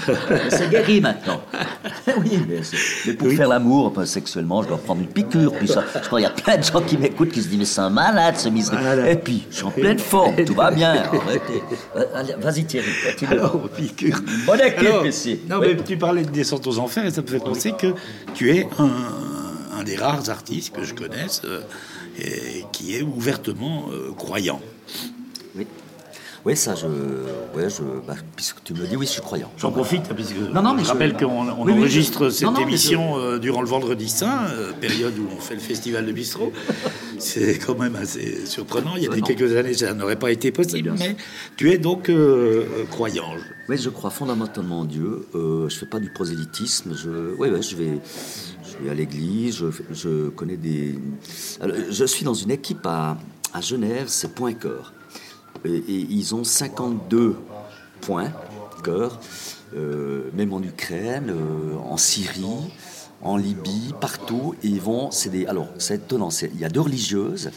C'est 0.49 0.69
guéri 0.69 1.01
maintenant. 1.01 1.41
oui, 2.19 2.39
mais, 2.47 3.13
pour 3.13 3.29
faire 3.31 3.47
l'amour 3.49 3.93
sexuellement, 4.05 4.61
je 4.63 4.67
dois 4.69 4.77
prendre 4.77 5.01
une 5.01 5.07
piqûre. 5.07 5.53
Puis 5.53 5.67
ça, 5.67 5.83
je 6.01 6.07
crois 6.07 6.19
qu'il 6.19 6.27
y 6.27 6.31
a 6.31 6.33
plein 6.33 6.57
de 6.57 6.63
gens 6.63 6.81
qui 6.81 6.97
m'écoutent 6.97 7.31
qui 7.31 7.41
se 7.41 7.47
disent 7.47 7.59
mais 7.59 7.65
c'est 7.65 7.81
un 7.81 7.89
malade 7.89 8.35
ce 8.37 8.49
misère. 8.49 8.79
Voilà. 8.81 9.11
Et 9.11 9.15
puis 9.15 9.30
Je 9.49 9.55
suis 9.55 9.65
en 9.65 9.71
pleine 9.71 9.99
forme, 9.99 10.35
tout 10.45 10.53
va 10.53 10.71
bien. 10.71 10.91
Arrêtez. 11.03 11.61
Euh, 11.95 12.05
Vas-y 12.39 12.65
Thierry, 12.65 12.87
continue. 13.05 13.31
Alors, 13.31 13.69
Piqûre. 13.69 14.19
Bonne 14.45 14.61
équipe 14.61 14.79
Alors, 14.79 15.05
ici. 15.05 15.39
Non, 15.49 15.59
Oui. 15.59 15.67
mais 15.77 15.83
tu 15.83 15.97
parlais 15.97 16.23
de 16.23 16.29
Descente 16.31 16.65
aux 16.67 16.79
enfers 16.79 17.05
et 17.05 17.11
ça 17.11 17.21
me 17.21 17.27
fait 17.27 17.39
penser 17.39 17.73
que 17.73 17.93
tu 18.33 18.51
es 18.51 18.67
un, 18.79 18.89
un 19.79 19.83
des 19.83 19.95
rares 19.95 20.29
artistes 20.29 20.75
que 20.75 20.83
je 20.83 20.93
connaisse 20.93 21.41
euh, 21.45 21.61
et 22.19 22.65
qui 22.71 22.95
est 22.95 23.01
ouvertement 23.01 23.85
euh, 23.91 24.11
croyant. 24.17 24.61
Oui. 25.55 25.65
Oui, 26.43 26.55
ça, 26.57 26.73
je. 26.73 26.87
Ouais, 26.87 27.69
je. 27.69 27.83
Bah, 28.07 28.15
puisque 28.35 28.63
tu 28.63 28.73
me 28.73 28.79
le 28.79 28.87
dis, 28.87 28.95
oui, 28.95 29.05
je 29.05 29.11
suis 29.11 29.21
croyant. 29.21 29.51
J'en 29.57 29.71
profite, 29.71 30.03
hein, 30.09 30.13
puisque 30.15 30.35
Non, 30.53 30.63
non, 30.63 30.73
mais 30.73 30.79
je 30.81 30.87
je- 30.87 30.91
rappelle 30.91 31.15
qu'on 31.15 31.25
on 31.49 31.63
Oui, 31.65 31.71
oui, 31.73 31.79
enregistre 31.81 32.25
je- 32.25 32.29
cette 32.31 32.43
non, 32.47 32.51
non, 32.53 32.59
mais 32.61 32.65
émission 32.67 33.19
euh, 33.19 33.37
durant 33.37 33.61
le 33.61 33.67
vendredi 33.67 34.09
saint, 34.09 34.45
euh, 34.49 34.71
période 34.73 35.13
où 35.19 35.27
on 35.37 35.39
fait 35.39 35.53
le 35.53 35.59
festival 35.59 36.05
de 36.05 36.11
bistrot. 36.11 36.51
C'est 37.19 37.59
quand 37.59 37.77
même 37.77 37.95
assez 37.95 38.47
surprenant. 38.47 38.95
Il 38.97 39.03
y 39.03 39.05
a 39.05 39.09
Ouais, 39.11 39.17
des 39.17 39.21
quelques 39.21 39.55
années, 39.55 39.75
ça 39.75 39.93
n'aurait 39.93 40.15
pas 40.15 40.31
été 40.31 40.51
possible, 40.51 40.95
mais 40.97 41.15
tu 41.57 41.71
es 41.71 41.77
donc 41.77 42.09
euh, 42.09 42.65
croyant. 42.89 43.35
Oui, 43.69 43.77
je 43.77 43.89
crois 43.91 44.09
fondamentalement 44.09 44.79
en 44.79 44.85
Dieu. 44.85 45.27
Euh, 45.35 45.69
je 45.69 45.77
fais 45.77 45.85
pas 45.85 45.99
du 45.99 46.09
prosélytisme. 46.09 46.95
Je, 46.95 47.35
oui, 47.37 47.49
ouais, 47.49 47.61
je 47.61 47.75
vais, 47.75 47.99
je 48.63 48.83
vais 48.83 48.89
à 48.89 48.95
l'église. 48.95 49.57
Je, 49.57 49.67
je 49.93 50.29
connais 50.29 50.57
des. 50.57 50.95
Alors, 51.61 51.75
je 51.91 52.05
suis 52.05 52.25
dans 52.25 52.33
une 52.33 52.49
équipe 52.49 52.83
à, 52.87 53.17
à 53.53 53.61
Genève, 53.61 54.05
c'est 54.07 54.33
Point 54.33 54.53
Cœur, 54.53 54.91
et, 55.65 55.83
ils 55.87 56.35
ont 56.35 56.43
52 56.43 57.37
points 58.01 58.31
cœur, 58.81 59.19
euh, 59.75 60.29
même 60.33 60.53
en 60.53 60.61
Ukraine, 60.61 61.29
euh, 61.29 61.77
en 61.77 61.97
Syrie. 61.97 62.41
En 63.23 63.37
Libye, 63.37 63.93
partout, 63.99 64.55
et 64.63 64.67
ils 64.67 64.81
vont. 64.81 65.11
C'est 65.11 65.29
des. 65.29 65.45
Alors, 65.45 65.67
c'est 65.77 65.95
étonnant. 65.95 66.29
c'est- 66.31 66.49
Il 66.55 66.59
y 66.59 66.65
a 66.65 66.69
deux 66.69 66.81
religieuses, 66.81 67.51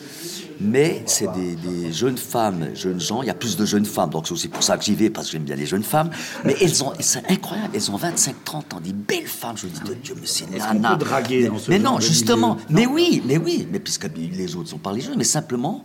mais 0.61 1.03
c'est 1.07 1.33
des, 1.33 1.57
des 1.57 1.93
jeunes 1.93 2.19
femmes, 2.19 2.69
jeunes 2.75 3.01
gens. 3.01 3.23
Il 3.23 3.27
y 3.27 3.31
a 3.31 3.35
plus 3.35 3.57
de 3.57 3.65
jeunes 3.65 3.87
femmes, 3.87 4.11
donc 4.11 4.27
c'est 4.27 4.33
aussi 4.33 4.49
pour 4.49 4.63
ça 4.63 4.77
que 4.77 4.85
j'y 4.85 4.95
vais 4.95 5.09
parce 5.11 5.27
que 5.29 5.33
j'aime 5.33 5.45
bien 5.45 5.57
les 5.57 5.67
jeunes 5.67 5.83
femmes. 5.83 6.11
Mais 6.45 6.55
elles 6.61 6.85
ont, 6.85 6.93
c'est 7.01 7.23
incroyable. 7.31 7.71
Elles 7.75 7.91
ont 7.91 7.97
25, 7.97 8.45
30 8.45 8.75
ans, 8.75 8.81
des 8.81 8.93
belles 8.93 9.27
femmes. 9.27 9.57
Je 9.57 9.67
me 9.67 9.73
dis, 9.73 9.81
de 9.81 9.95
Dieu, 9.95 10.15
mais 10.21 10.27
c'est 10.27 10.51
nana. 10.51 10.97
draguer 10.97 11.49
dans 11.49 11.59
ce 11.59 11.71
Mais 11.71 11.79
non, 11.79 11.99
justement. 11.99 12.57
Mais 12.69 12.87
oui, 12.87 13.23
mais 13.27 13.39
oui. 13.39 13.67
Mais 13.73 13.79
puisque 13.81 14.09
les 14.17 14.57
autres 14.57 14.69
sont 14.69 14.79
pas 14.79 14.91
religieux, 14.91 15.15
mais 15.17 15.25
simplement, 15.25 15.83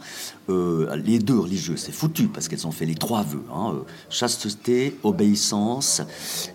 euh, 0.50 0.96
les 0.98 1.20
deux 1.20 1.40
religieux, 1.40 1.78
c'est 1.78 1.92
foutu 1.94 2.28
parce 2.28 2.48
qu'elles 2.48 2.68
ont 2.68 2.72
fait 2.72 2.86
les 2.86 2.96
trois 2.96 3.24
vœux 3.24 3.44
hein, 3.54 3.72
euh, 3.76 3.80
chasteté, 4.10 4.96
obéissance, 5.04 6.02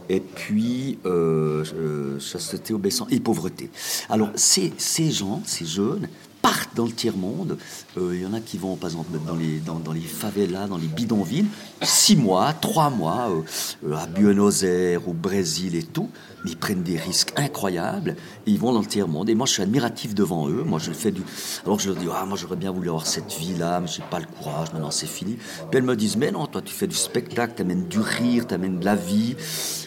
et 0.09 0.21
puis 0.21 0.99
euh, 1.07 2.19
chasteté, 2.21 2.75
obéissance 2.75 3.09
et 3.14 3.21
pauvreté. 3.21 3.71
Alors, 4.09 4.30
ces, 4.35 4.73
ces 4.78 5.11
gens, 5.11 5.42
ces 5.44 5.64
jeunes, 5.64 6.09
partent 6.44 6.76
dans 6.76 6.85
le 6.85 6.92
tiers-monde. 6.92 7.56
Euh, 7.97 8.14
Il 8.14 8.23
y 8.23 8.26
en 8.26 8.35
a 8.35 8.40
qui 8.40 8.59
vont, 8.59 8.76
par 8.76 8.90
exemple, 8.90 9.18
dans 9.26 9.35
les, 9.35 9.61
dans, 9.61 9.92
les 9.92 10.00
favelas, 10.02 10.66
dans 10.66 10.76
les 10.76 10.88
bidonvilles, 10.88 11.47
six 11.80 12.16
mois, 12.16 12.52
trois 12.52 12.90
mois, 12.90 13.30
euh, 13.30 13.88
euh, 13.88 13.97
à 13.97 14.06
Buenos 14.06 14.62
Aires, 14.62 15.09
au 15.09 15.14
Brésil 15.14 15.75
et 15.75 15.85
tout. 15.85 16.11
Ils 16.44 16.59
prennent 16.59 16.83
des 16.83 16.99
risques 16.99 17.33
incroyables 17.37 18.16
et 18.47 18.50
ils 18.50 18.59
vont 18.59 18.75
dans 18.75 18.83
le 18.83 18.87
tiers-monde. 18.87 19.30
Et 19.30 19.35
moi, 19.35 19.47
je 19.47 19.52
suis 19.52 19.62
admiratif 19.62 20.14
devant 20.14 20.47
eux. 20.50 20.62
Moi, 20.62 20.78
je 20.78 20.92
fais 20.92 21.12
du. 21.12 21.23
Alors, 21.64 21.80
je 21.80 21.88
leur 21.88 21.97
dis, 21.97 22.09
ah, 22.14 22.26
moi, 22.26 22.37
j'aurais 22.37 22.56
bien 22.56 22.73
voulu 22.73 22.88
avoir 22.88 23.06
cette 23.06 23.33
vie-là, 23.33 23.80
mais 23.80 23.87
j'ai 23.88 24.02
pas 24.11 24.21
le 24.21 24.26
courage. 24.26 24.71
Maintenant, 24.75 24.90
c'est 24.90 25.06
fini. 25.06 25.37
Puis 25.37 25.78
elles 25.78 25.83
me 25.83 25.97
disent, 25.97 26.18
mais 26.18 26.30
non, 26.30 26.47
toi, 26.47 26.61
tu 26.61 26.75
fais 26.75 26.87
du 26.87 26.97
spectacle, 26.97 27.54
t'amènes 27.56 27.88
du 27.88 28.00
rire, 28.00 28.47
t'amènes 28.47 28.80
de 28.80 28.85
la 28.85 28.97
vie. 28.97 29.35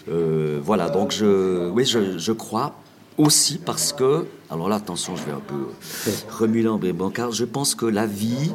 Voilà. 0.08 0.90
Donc, 0.90 1.12
je, 1.12 1.70
oui, 1.70 1.86
je, 1.86 2.18
je 2.18 2.32
crois 2.32 2.74
aussi 3.18 3.58
parce 3.58 3.94
que, 3.94 4.26
alors 4.50 4.70
là, 4.70 4.76
attention, 4.78 5.16
je 5.16 5.24
vais 5.24 5.32
un 5.32 5.40
peu 5.42 5.68
remuer 6.30 6.66
et 6.84 6.94
bancard, 6.94 7.32
je 7.32 7.46
pense 7.46 7.76
que 7.76 7.86
la 7.86 8.06
vie, 8.06 8.52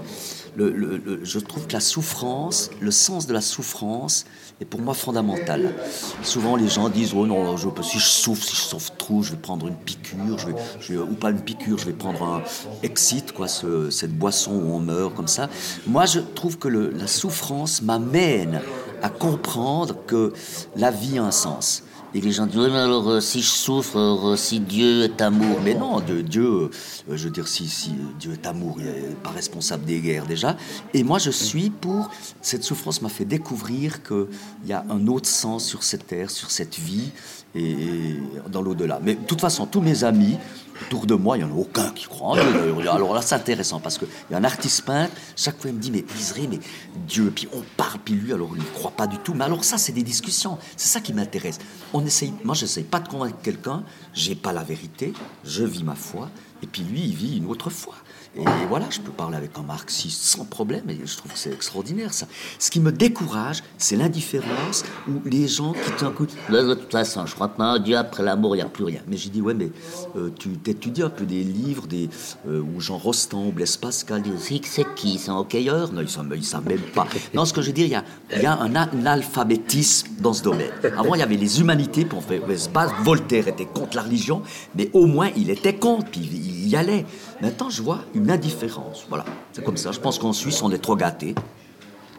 le, 0.56 0.70
le- 0.70 0.98
le- 0.98 1.24
je 1.24 1.38
trouve 1.38 1.66
que 1.66 1.72
la 1.72 1.80
souffrance, 1.80 2.70
le 2.80 2.90
sens 2.90 3.26
de 3.26 3.32
la 3.32 3.40
souffrance 3.40 4.24
est 4.60 4.64
pour 4.66 4.80
moi 4.80 4.92
fondamental. 4.94 5.74
Souvent, 6.22 6.56
les 6.56 6.68
gens 6.68 6.88
disent, 6.90 7.12
oh 7.16 7.26
non, 7.26 7.56
je, 7.56 7.68
si 7.82 7.98
je 7.98 8.04
souffre, 8.06 8.44
si 8.44 8.54
je 8.54 8.60
souffre 8.60 8.92
trop, 8.98 9.22
je 9.22 9.32
vais 9.32 9.38
prendre 9.38 9.66
une 9.66 9.74
piqûre, 9.76 10.38
je 10.38 10.48
vais, 10.48 10.54
je 10.80 10.92
vais- 10.92 10.98
ou 11.00 11.14
pas 11.14 11.30
une 11.30 11.40
piqûre, 11.40 11.78
je 11.78 11.86
vais 11.86 11.92
prendre 11.94 12.22
un 12.22 12.42
excite, 12.82 13.32
quoi, 13.32 13.48
ce- 13.48 13.90
cette 13.90 14.16
boisson 14.16 14.52
où 14.52 14.74
on 14.74 14.78
meurt 14.80 15.14
comme 15.14 15.26
ça. 15.28 15.48
Moi, 15.86 16.04
je 16.06 16.20
trouve 16.20 16.58
que 16.58 16.68
la 16.68 17.06
souffrance 17.06 17.80
m'amène 17.82 18.60
à 19.02 19.08
comprendre 19.08 19.96
que 20.06 20.32
la 20.76 20.90
vie 20.90 21.18
a 21.18 21.24
un 21.24 21.32
sens. 21.32 21.82
Et 22.14 22.20
les 22.20 22.30
gens 22.30 22.46
disent, 22.46 22.58
oui, 22.58 22.68
mais 22.70 22.78
alors 22.78 23.08
euh, 23.08 23.20
si 23.20 23.40
je 23.40 23.48
souffre, 23.48 23.98
euh, 23.98 24.36
si 24.36 24.60
Dieu 24.60 25.04
est 25.04 25.22
amour. 25.22 25.60
Mais 25.64 25.72
non, 25.72 26.00
Dieu, 26.00 26.44
euh, 26.44 26.70
je 27.08 27.24
veux 27.24 27.30
dire, 27.30 27.48
si, 27.48 27.66
si 27.68 27.92
Dieu 28.20 28.32
est 28.34 28.46
amour, 28.46 28.76
il 28.78 28.84
n'est 28.84 29.14
pas 29.22 29.30
responsable 29.30 29.86
des 29.86 29.98
guerres 30.00 30.26
déjà. 30.26 30.56
Et 30.92 31.04
moi, 31.04 31.18
je 31.18 31.30
suis 31.30 31.70
pour. 31.70 32.10
Cette 32.42 32.64
souffrance 32.64 33.00
m'a 33.00 33.08
fait 33.08 33.24
découvrir 33.24 34.02
qu'il 34.02 34.26
y 34.66 34.74
a 34.74 34.84
un 34.90 35.06
autre 35.06 35.28
sens 35.28 35.64
sur 35.64 35.82
cette 35.82 36.06
terre, 36.06 36.30
sur 36.30 36.50
cette 36.50 36.78
vie 36.78 37.12
et, 37.54 37.70
et 37.70 38.16
dans 38.50 38.60
l'au-delà. 38.60 39.00
Mais 39.02 39.14
de 39.14 39.24
toute 39.24 39.40
façon, 39.40 39.64
tous 39.64 39.80
mes 39.80 40.04
amis 40.04 40.36
autour 40.82 41.06
de 41.06 41.14
moi, 41.14 41.36
il 41.36 41.44
n'y 41.44 41.50
en 41.50 41.54
a 41.54 41.58
aucun 41.58 41.90
qui 41.90 42.06
croit 42.06 42.30
en 42.30 42.34
Dieu. 42.34 42.90
Alors 42.90 43.14
là, 43.14 43.22
c'est 43.22 43.34
intéressant 43.34 43.80
parce 43.80 43.98
qu'il 43.98 44.08
y 44.30 44.34
a 44.34 44.36
un 44.36 44.44
artiste 44.44 44.84
peintre, 44.84 45.12
chaque 45.36 45.60
fois 45.60 45.70
il 45.70 45.76
me 45.76 45.80
dit, 45.80 45.90
mais 45.90 46.04
Isré, 46.18 46.46
mais 46.48 46.58
Dieu, 47.06 47.32
puis 47.34 47.48
on 47.52 47.62
parle, 47.76 47.98
puis 48.04 48.14
lui, 48.14 48.32
alors 48.32 48.50
il 48.54 48.62
ne 48.62 48.68
croit 48.74 48.90
pas 48.90 49.06
du 49.06 49.18
tout. 49.18 49.34
Mais 49.34 49.44
alors 49.44 49.64
ça, 49.64 49.78
c'est 49.78 49.92
des 49.92 50.02
discussions. 50.02 50.58
C'est 50.76 50.88
ça 50.88 51.00
qui 51.00 51.12
m'intéresse. 51.12 51.58
On 51.92 52.04
essaye, 52.04 52.32
moi, 52.44 52.54
pas 52.90 53.00
de 53.00 53.08
convaincre 53.08 53.38
quelqu'un, 53.42 53.84
j'ai 54.12 54.34
pas 54.34 54.52
la 54.52 54.62
vérité, 54.62 55.12
je 55.44 55.64
vis 55.64 55.84
ma 55.84 55.94
foi, 55.94 56.28
et 56.62 56.66
puis 56.66 56.82
lui, 56.82 57.00
il 57.04 57.14
vit 57.14 57.36
une 57.38 57.46
autre 57.46 57.70
foi. 57.70 57.94
Et 58.34 58.44
voilà, 58.66 58.86
je 58.88 58.98
peux 59.00 59.12
parler 59.12 59.36
avec 59.36 59.50
un 59.58 59.62
marxiste 59.62 60.22
sans 60.22 60.46
problème, 60.46 60.88
et 60.88 60.98
je 61.04 61.16
trouve 61.18 61.32
que 61.32 61.38
c'est 61.38 61.52
extraordinaire 61.52 62.14
ça. 62.14 62.26
Ce 62.58 62.70
qui 62.70 62.80
me 62.80 62.90
décourage, 62.90 63.62
c'est 63.76 63.94
l'indifférence 63.94 64.84
ou 65.06 65.20
les 65.26 65.46
gens 65.46 65.74
qui 65.74 65.90
tout 65.98 66.10
coup. 66.12 66.26
De 66.50 66.72
toute 66.74 66.90
façon, 66.90 67.26
je 67.26 67.34
crois 67.34 67.48
que 67.48 67.60
non, 67.60 67.78
Dieu 67.78 67.94
après 67.94 68.22
l'amour, 68.22 68.54
il 68.56 68.60
n'y 68.60 68.62
a 68.64 68.68
plus 68.70 68.84
rien. 68.84 69.02
Mais 69.06 69.18
j'ai 69.18 69.28
dit, 69.28 69.42
ouais, 69.42 69.52
mais 69.52 69.70
euh, 70.16 70.30
tu 70.38 70.48
t'étudies 70.56 71.02
un 71.02 71.10
peu 71.10 71.26
des 71.26 71.44
livres 71.44 71.86
des, 71.86 72.08
euh, 72.48 72.62
où 72.62 72.80
Jean 72.80 72.96
Rostand, 72.96 73.48
ou 73.48 73.52
Blaise 73.52 73.76
Pascal, 73.76 74.22
c'est 74.64 74.94
qui? 74.94 75.18
C'est 75.18 75.30
un 75.30 75.36
hockeyeur 75.36 75.92
Non, 75.92 76.00
ils 76.00 76.04
ne 76.04 76.08
savent, 76.08 76.32
ils 76.34 76.42
savent 76.44 76.66
même 76.66 76.80
pas. 76.80 77.06
Non, 77.34 77.44
ce 77.44 77.52
que 77.52 77.60
je 77.60 77.66
veux 77.66 77.72
dire, 77.74 77.84
il 77.86 77.92
y 77.92 77.94
a, 77.94 78.04
il 78.34 78.42
y 78.42 78.46
a 78.46 78.58
un 78.58 78.74
analphabétisme 78.74 80.08
dans 80.20 80.32
ce 80.32 80.42
domaine. 80.42 80.70
Avant, 80.96 81.14
il 81.14 81.18
y 81.18 81.22
avait 81.22 81.36
les 81.36 81.60
humanités, 81.60 82.06
fait 82.26 82.38
ouais, 82.40 82.56
c'est 82.56 82.72
pas- 82.72 82.86
Voltaire 83.02 83.48
était 83.48 83.66
contre 83.66 83.96
la 83.96 84.02
religion, 84.02 84.42
mais 84.74 84.88
au 84.94 85.06
moins, 85.06 85.30
il 85.36 85.50
était 85.50 85.74
contre, 85.74 86.10
puis 86.10 86.20
il, 86.20 86.51
il 86.52 86.68
y 86.68 86.76
allait. 86.76 87.04
Maintenant, 87.40 87.70
je 87.70 87.82
vois 87.82 88.00
une 88.14 88.30
indifférence. 88.30 89.04
Voilà, 89.08 89.24
c'est 89.52 89.64
comme 89.64 89.76
ça. 89.76 89.92
Je 89.92 90.00
pense 90.00 90.18
qu'en 90.18 90.32
Suisse, 90.32 90.62
on 90.62 90.70
est 90.70 90.78
trop 90.78 90.96
gâtés. 90.96 91.34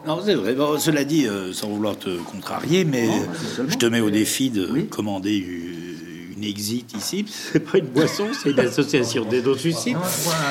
Non, 0.06 0.20
c'est 0.22 0.34
vrai. 0.34 0.54
Bon, 0.54 0.78
cela 0.78 1.02
dit, 1.04 1.26
euh, 1.26 1.52
sans 1.54 1.68
vouloir 1.68 1.96
te 1.96 2.18
contrarier, 2.18 2.84
mais 2.84 3.06
Non, 3.06 3.22
je 3.68 3.76
te 3.76 3.86
mets 3.86 4.00
au 4.00 4.10
défi 4.10 4.50
de 4.50 4.68
Oui. 4.70 4.86
commander 4.86 5.32
exit 6.48 6.92
ici. 6.96 7.24
C'est 7.52 7.60
pas 7.60 7.78
une 7.78 7.86
boisson, 7.86 8.26
c'est 8.32 8.50
une 8.50 8.60
association 8.60 9.26
suicide. 9.56 9.94
Non, 9.94 10.00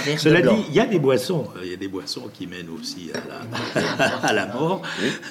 verre 0.05 0.19
Cela 0.19 0.41
dit, 0.41 0.63
il 0.69 0.75
y 0.75 0.79
a 0.79 0.85
des 0.85 0.99
boissons. 0.99 1.45
euh, 1.57 1.61
Il 1.63 1.71
y 1.71 1.73
a 1.73 1.77
des 1.77 1.87
boissons 1.87 2.23
qui 2.33 2.47
mènent 2.47 2.69
aussi 2.79 3.11
à 3.13 3.79
la, 3.79 4.05
à 4.29 4.33
la 4.33 4.45
mort, 4.47 4.81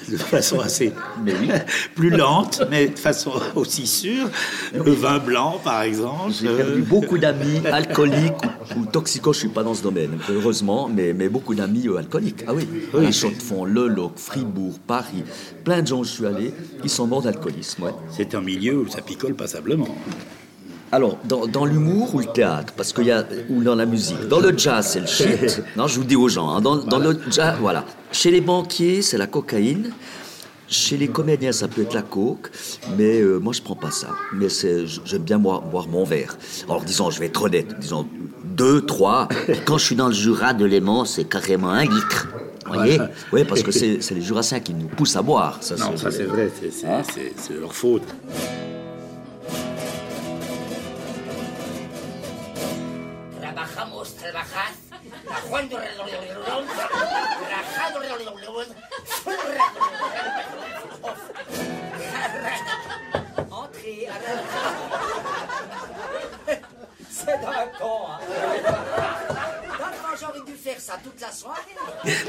de 0.09 0.17
façon 0.17 0.59
assez 0.59 0.91
Mais 1.23 1.33
oui. 1.39 1.49
plus 1.95 2.09
lente, 2.09 2.61
mais 2.69 2.87
de 2.87 2.99
façon 2.99 3.31
aussi 3.55 3.87
sûre. 3.87 4.29
Le 4.73 4.91
vin 4.91 5.19
blanc, 5.19 5.59
par 5.63 5.81
exemple. 5.83 6.31
J'ai 6.31 6.47
perdu 6.47 6.81
euh, 6.81 6.85
beaucoup 6.85 7.17
d'amis 7.17 7.61
alcooliques 7.65 8.33
ou, 8.77 8.85
toxicos, 8.85 9.35
je 9.35 9.39
suis 9.41 9.49
pas 9.49 9.63
dans 9.63 9.73
ce 9.73 9.83
domaine, 9.83 10.17
heureusement, 10.29 10.89
mais, 10.93 11.13
mais 11.13 11.29
beaucoup 11.29 11.55
d'amis 11.55 11.87
euh, 11.87 11.97
alcooliques. 11.97 12.43
Ah 12.47 12.53
oui, 12.53 12.67
Oui. 12.93 13.07
à 13.07 13.11
Chaux-de-Fonds, 13.11 13.65
Le 13.65 13.87
Loc, 13.87 14.13
Fribourg, 14.17 14.79
Paris, 14.85 15.23
plein 15.63 15.81
de 15.81 15.87
gens 15.87 15.99
où 15.99 16.03
je 16.03 16.11
suis 16.11 16.25
allé, 16.25 16.53
qui 16.81 16.89
sont 16.89 17.07
morts 17.07 17.21
d'alcoolisme. 17.21 17.83
ouais. 17.83 17.91
C'est 18.15 18.35
un 18.35 18.41
milieu 18.41 18.77
où 18.79 18.87
ça 18.87 19.01
picole 19.01 19.35
passablement. 19.35 19.87
Alors, 20.93 21.17
dans, 21.25 21.47
dans 21.47 21.65
l'humour 21.65 22.13
ou 22.13 22.19
le 22.19 22.27
théâtre, 22.27 22.71
parce 22.77 22.93
qu'il 22.93 23.05
y 23.07 23.11
a, 23.11 23.25
ou 23.49 23.63
dans 23.63 23.73
la 23.73 23.87
musique. 23.87 24.27
Dans 24.29 24.39
le 24.39 24.55
jazz, 24.55 24.85
c'est 24.91 24.99
le 24.99 25.07
shit. 25.07 25.63
Non, 25.75 25.87
je 25.87 25.95
vous 25.97 26.03
dis 26.05 26.15
aux 26.15 26.29
gens. 26.29 26.49
hein, 26.49 26.61
dans, 26.61 26.75
dans 26.75 26.99
le 26.99 27.19
jazz, 27.31 27.55
voilà. 27.59 27.83
Chez 28.11 28.29
les 28.29 28.41
banquiers, 28.41 29.01
c'est 29.01 29.17
la 29.17 29.25
cocaïne. 29.27 29.91
Chez 30.67 30.97
les 30.97 31.07
comédiens, 31.07 31.51
ça 31.51 31.67
peut 31.67 31.81
être 31.81 31.93
la 31.95 32.03
coke, 32.03 32.49
mais 32.97 33.19
euh, 33.21 33.37
moi, 33.39 33.53
je 33.53 33.61
prends 33.61 33.75
pas 33.75 33.91
ça. 33.91 34.09
Mais 34.33 34.49
c'est, 34.49 34.85
j'aime 35.05 35.23
bien 35.23 35.37
boire, 35.39 35.61
boire 35.61 35.87
mon 35.87 36.03
verre. 36.03 36.37
Alors, 36.67 36.81
disons, 36.83 37.09
je 37.11 37.19
vais 37.19 37.25
être 37.27 37.41
honnête, 37.43 37.67
disons 37.79 38.07
deux, 38.43 38.81
trois. 38.85 39.27
Quand 39.65 39.77
je 39.79 39.85
suis 39.85 39.95
dans 39.95 40.07
le 40.07 40.13
Jura 40.13 40.53
de 40.53 40.65
Léman, 40.65 41.05
c'est 41.05 41.25
carrément 41.25 41.69
un 41.69 41.83
litre. 41.85 42.27
Vous 42.67 42.73
voyez? 42.73 42.99
Oui, 43.33 43.43
parce 43.43 43.61
que 43.61 43.71
c'est, 43.71 43.99
les 44.11 44.21
Jurassiens 44.21 44.59
qui 44.61 44.73
nous 44.73 44.87
poussent 44.87 45.15
à 45.15 45.21
boire. 45.21 45.57
Ça, 45.61 45.75
Non, 45.75 45.97
ça 45.97 46.09
c'est 46.11 46.23
vrai, 46.23 46.49
c'est- 46.71 46.85
Hein? 46.87 47.01
leur 47.59 47.73
faute. 47.75 48.03
Trabajamos, 53.83 54.15
trabajad. 54.15 54.73
Trabajando, 55.25 55.77
Entrez, 63.51 64.07
C'est 67.09 67.25
d'un 67.25 67.67
con, 67.79 68.01
hein. 68.07 68.19
J'aurais 70.19 70.39
dû 70.45 70.53
faire 70.53 70.79
ça. 70.79 70.97
toute 71.03 71.19
la 71.19 71.31
soirée. 71.31 71.59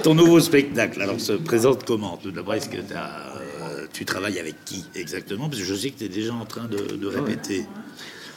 Ton 0.02 0.14
nouveau 0.14 0.40
spectacle, 0.40 1.00
alors 1.02 1.20
se 1.20 1.32
présente 1.34 1.84
comment 1.84 2.16
Tout 2.16 2.30
d'abord, 2.32 2.54
est-ce 2.54 2.68
que 2.68 2.80
t'as, 2.80 3.36
euh, 3.36 3.86
tu 3.92 4.04
travailles 4.04 4.40
avec 4.40 4.64
qui 4.64 4.84
exactement? 4.94 5.48
Parce 5.48 5.60
que 5.60 5.66
je 5.66 5.74
sais 5.74 5.90
que 5.90 5.98
tu 5.98 6.04
es 6.04 6.08
déjà 6.08 6.32
en 6.34 6.46
train 6.46 6.64
de, 6.64 6.78
de 6.78 7.06
répéter. 7.06 7.66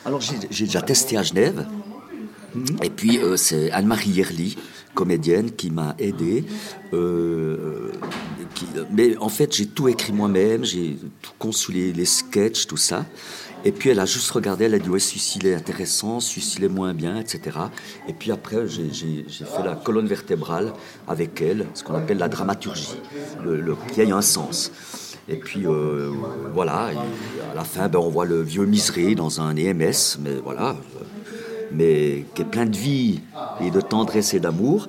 Alors 0.05 0.21
j'ai 0.21 0.65
déjà 0.65 0.81
testé 0.81 1.17
à 1.17 1.23
Genève. 1.23 1.65
Et 2.83 2.89
puis 2.89 3.19
euh, 3.19 3.37
c'est 3.37 3.71
Anne-Marie 3.71 4.11
Yerli, 4.11 4.57
comédienne, 4.93 5.51
qui 5.51 5.69
m'a 5.71 5.95
aidé. 5.99 6.43
Euh, 6.93 7.91
qui- 8.55 8.65
mais 8.91 9.17
en 9.17 9.29
fait 9.29 9.53
j'ai 9.55 9.65
tout 9.67 9.87
écrit 9.87 10.13
moi-même, 10.13 10.63
j'ai 10.63 10.97
tout 11.21 11.31
conçu 11.37 11.71
les, 11.71 11.93
les 11.93 12.05
sketchs, 12.05 12.67
tout 12.67 12.77
ça. 12.77 13.05
Et 13.65 13.71
puis 13.71 13.89
elle 13.89 13.99
a 13.99 14.05
juste 14.05 14.29
regardé, 14.31 14.65
elle 14.65 14.75
a 14.75 14.79
dit 14.79 14.89
ouais 14.89 14.99
celui-ci 14.99 15.39
il 15.39 15.47
est 15.47 15.55
intéressant, 15.55 16.19
celui-ci 16.19 16.57
il 16.59 16.65
est 16.65 16.69
moins 16.69 16.93
bien, 16.93 17.19
etc. 17.19 17.57
Et 18.07 18.13
puis 18.13 18.31
après 18.31 18.67
j'ai 18.67 18.89
fait 19.29 19.63
la 19.65 19.75
colonne 19.75 20.07
vertébrale 20.07 20.73
avec 21.07 21.41
elle, 21.41 21.65
ce 21.73 21.83
qu'on 21.83 21.95
appelle 21.95 22.17
la 22.19 22.29
dramaturgie, 22.29 22.95
le, 23.43 23.59
le, 23.59 23.75
qui 23.93 24.01
ait 24.01 24.11
un 24.11 24.21
sens. 24.21 24.71
Et 25.29 25.35
puis 25.35 25.67
euh, 25.67 26.11
voilà, 26.53 26.91
à 27.51 27.55
la 27.55 27.65
fin, 27.65 27.89
ben, 27.89 27.99
on 27.99 28.07
voit 28.09 28.23
le 28.23 28.41
vieux 28.41 28.65
miseré 28.65 29.13
dans 29.13 29.41
un 29.41 29.57
EMS, 29.57 30.17
mais 30.21 30.35
voilà, 30.41 30.69
euh, 30.96 30.96
mais 31.71 32.25
qui 32.35 32.41
est 32.41 32.45
plein 32.45 32.65
de 32.65 32.77
vie 32.77 33.21
et 33.61 33.71
de 33.71 33.81
tendresse 33.81 34.33
et 34.33 34.39
d'amour. 34.39 34.87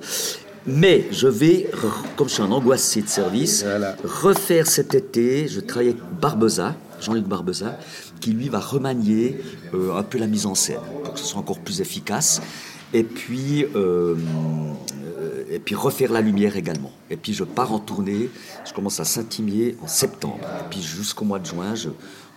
Mais 0.67 1.07
je 1.11 1.27
vais, 1.27 1.69
comme 2.15 2.27
je 2.27 2.33
suis 2.35 2.43
un 2.43 2.51
angoissé 2.51 3.01
de 3.01 3.07
service, 3.07 3.63
Voilà. 3.63 3.95
refaire 4.03 4.67
cet 4.67 4.93
été, 4.93 5.47
je 5.47 5.59
travaille 5.61 5.89
avec 5.89 6.01
Barbeza, 6.21 6.75
Jean-Luc 7.01 7.25
Barbeza, 7.25 7.77
qui 8.19 8.31
lui 8.31 8.49
va 8.49 8.59
remanier 8.59 9.39
euh, 9.73 9.95
un 9.97 10.03
peu 10.03 10.17
la 10.17 10.27
mise 10.27 10.45
en 10.45 10.55
scène 10.55 10.79
pour 11.03 11.13
que 11.13 11.19
ce 11.19 11.25
soit 11.25 11.39
encore 11.39 11.59
plus 11.59 11.79
efficace. 11.81 12.41
Et 12.93 13.03
puis, 13.03 13.65
euh, 13.75 14.15
et 15.59 15.61
puis 15.61 15.75
refaire 15.75 16.13
la 16.13 16.21
lumière 16.21 16.55
également. 16.55 16.93
Et 17.09 17.17
puis 17.17 17.33
je 17.33 17.43
pars 17.43 17.73
en 17.73 17.79
tournée, 17.79 18.29
je 18.65 18.71
commence 18.71 19.01
à 19.01 19.03
Saint-Imier 19.03 19.75
en 19.81 19.87
septembre. 19.87 20.39
Et 20.41 20.69
puis 20.69 20.81
jusqu'au 20.81 21.25
mois 21.25 21.39
de 21.39 21.45
juin, 21.45 21.75
je, 21.75 21.89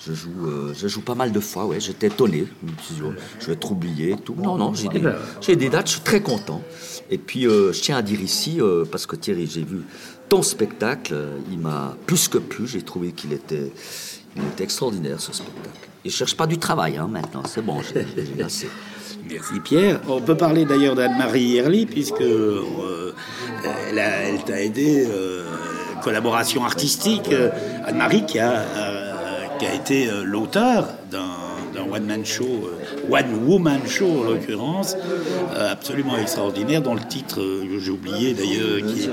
je 0.05 0.13
joue, 0.13 0.49
euh, 0.49 0.75
je 0.75 0.89
joue 0.89 1.03
pas 1.03 1.15
mal 1.15 1.31
de 1.31 1.39
fois. 1.39 1.67
Ouais, 1.67 1.79
j'étais 1.79 2.09
étonné. 2.09 2.49
Je 2.67 3.05
oh, 3.05 3.13
vais 3.47 3.53
être 3.53 3.71
oublié. 3.71 4.17
Tout. 4.17 4.35
Non, 4.35 4.57
non, 4.57 4.75
j'ai 4.75 4.89
des, 4.89 5.03
j'ai 5.41 5.55
des 5.55 5.69
dates, 5.69 5.87
je 5.87 5.93
suis 5.93 6.01
très 6.01 6.21
content. 6.21 6.63
Et 7.11 7.19
puis 7.19 7.47
euh, 7.47 7.73
je 7.73 7.81
tiens 7.81 7.97
à 7.97 8.03
dire 8.03 8.21
ici, 8.21 8.61
euh, 8.61 8.85
parce 8.91 9.07
que 9.07 9.15
Thierry, 9.15 9.47
j'ai 9.47 9.63
vu 9.63 9.83
ton 10.29 10.43
spectacle, 10.43 11.15
il 11.53 11.61
m'a 11.61 11.97
plus 12.07 12.27
que 12.27 12.39
plu. 12.39 12.67
J'ai 12.67 12.83
trouvé 12.83 13.13
qu'il 13.13 13.33
était, 13.33 13.71
il 14.37 14.43
était 14.43 14.65
extraordinaire 14.65 15.21
ce 15.21 15.33
spectacle. 15.33 15.79
Et 16.05 16.11
je 16.11 16.17
cherche 16.17 16.37
pas 16.37 16.49
du 16.49 16.59
travail 16.59 16.97
hein, 16.97 17.07
maintenant, 17.09 17.45
c'est 17.47 17.63
bon, 17.63 17.81
j'ai 17.83 18.43
assez. 18.43 18.69
Merci 19.31 19.61
Pierre. 19.61 20.01
On 20.09 20.21
peut 20.21 20.37
parler 20.37 20.65
d'ailleurs 20.65 20.95
d'Anne-Marie 20.95 21.45
Yerli, 21.45 21.87
puisque 21.87 22.21
euh, 22.21 22.63
elle, 23.65 24.45
t'a 24.45 24.61
aidé, 24.61 25.07
euh, 25.09 25.45
collaboration 26.03 26.65
artistique. 26.65 27.31
Euh, 27.33 27.51
Anne-Marie 27.87 28.25
qui 28.27 28.39
a, 28.39 28.51
euh, 28.51 29.13
qui 29.59 29.67
a 29.67 29.75
été 29.75 30.09
l'auteur 30.25 30.89
d'un 31.11 31.21
one-man 31.91 32.25
show, 32.25 32.71
one-woman 33.11 33.81
show 33.87 34.21
en 34.21 34.31
l'occurrence, 34.31 34.97
absolument 35.71 36.17
extraordinaire, 36.17 36.81
dont 36.81 36.95
le 36.95 37.01
titre, 37.01 37.41
j'ai 37.79 37.91
oublié 37.91 38.35
d'ailleurs, 38.35 38.87
qui. 38.87 39.09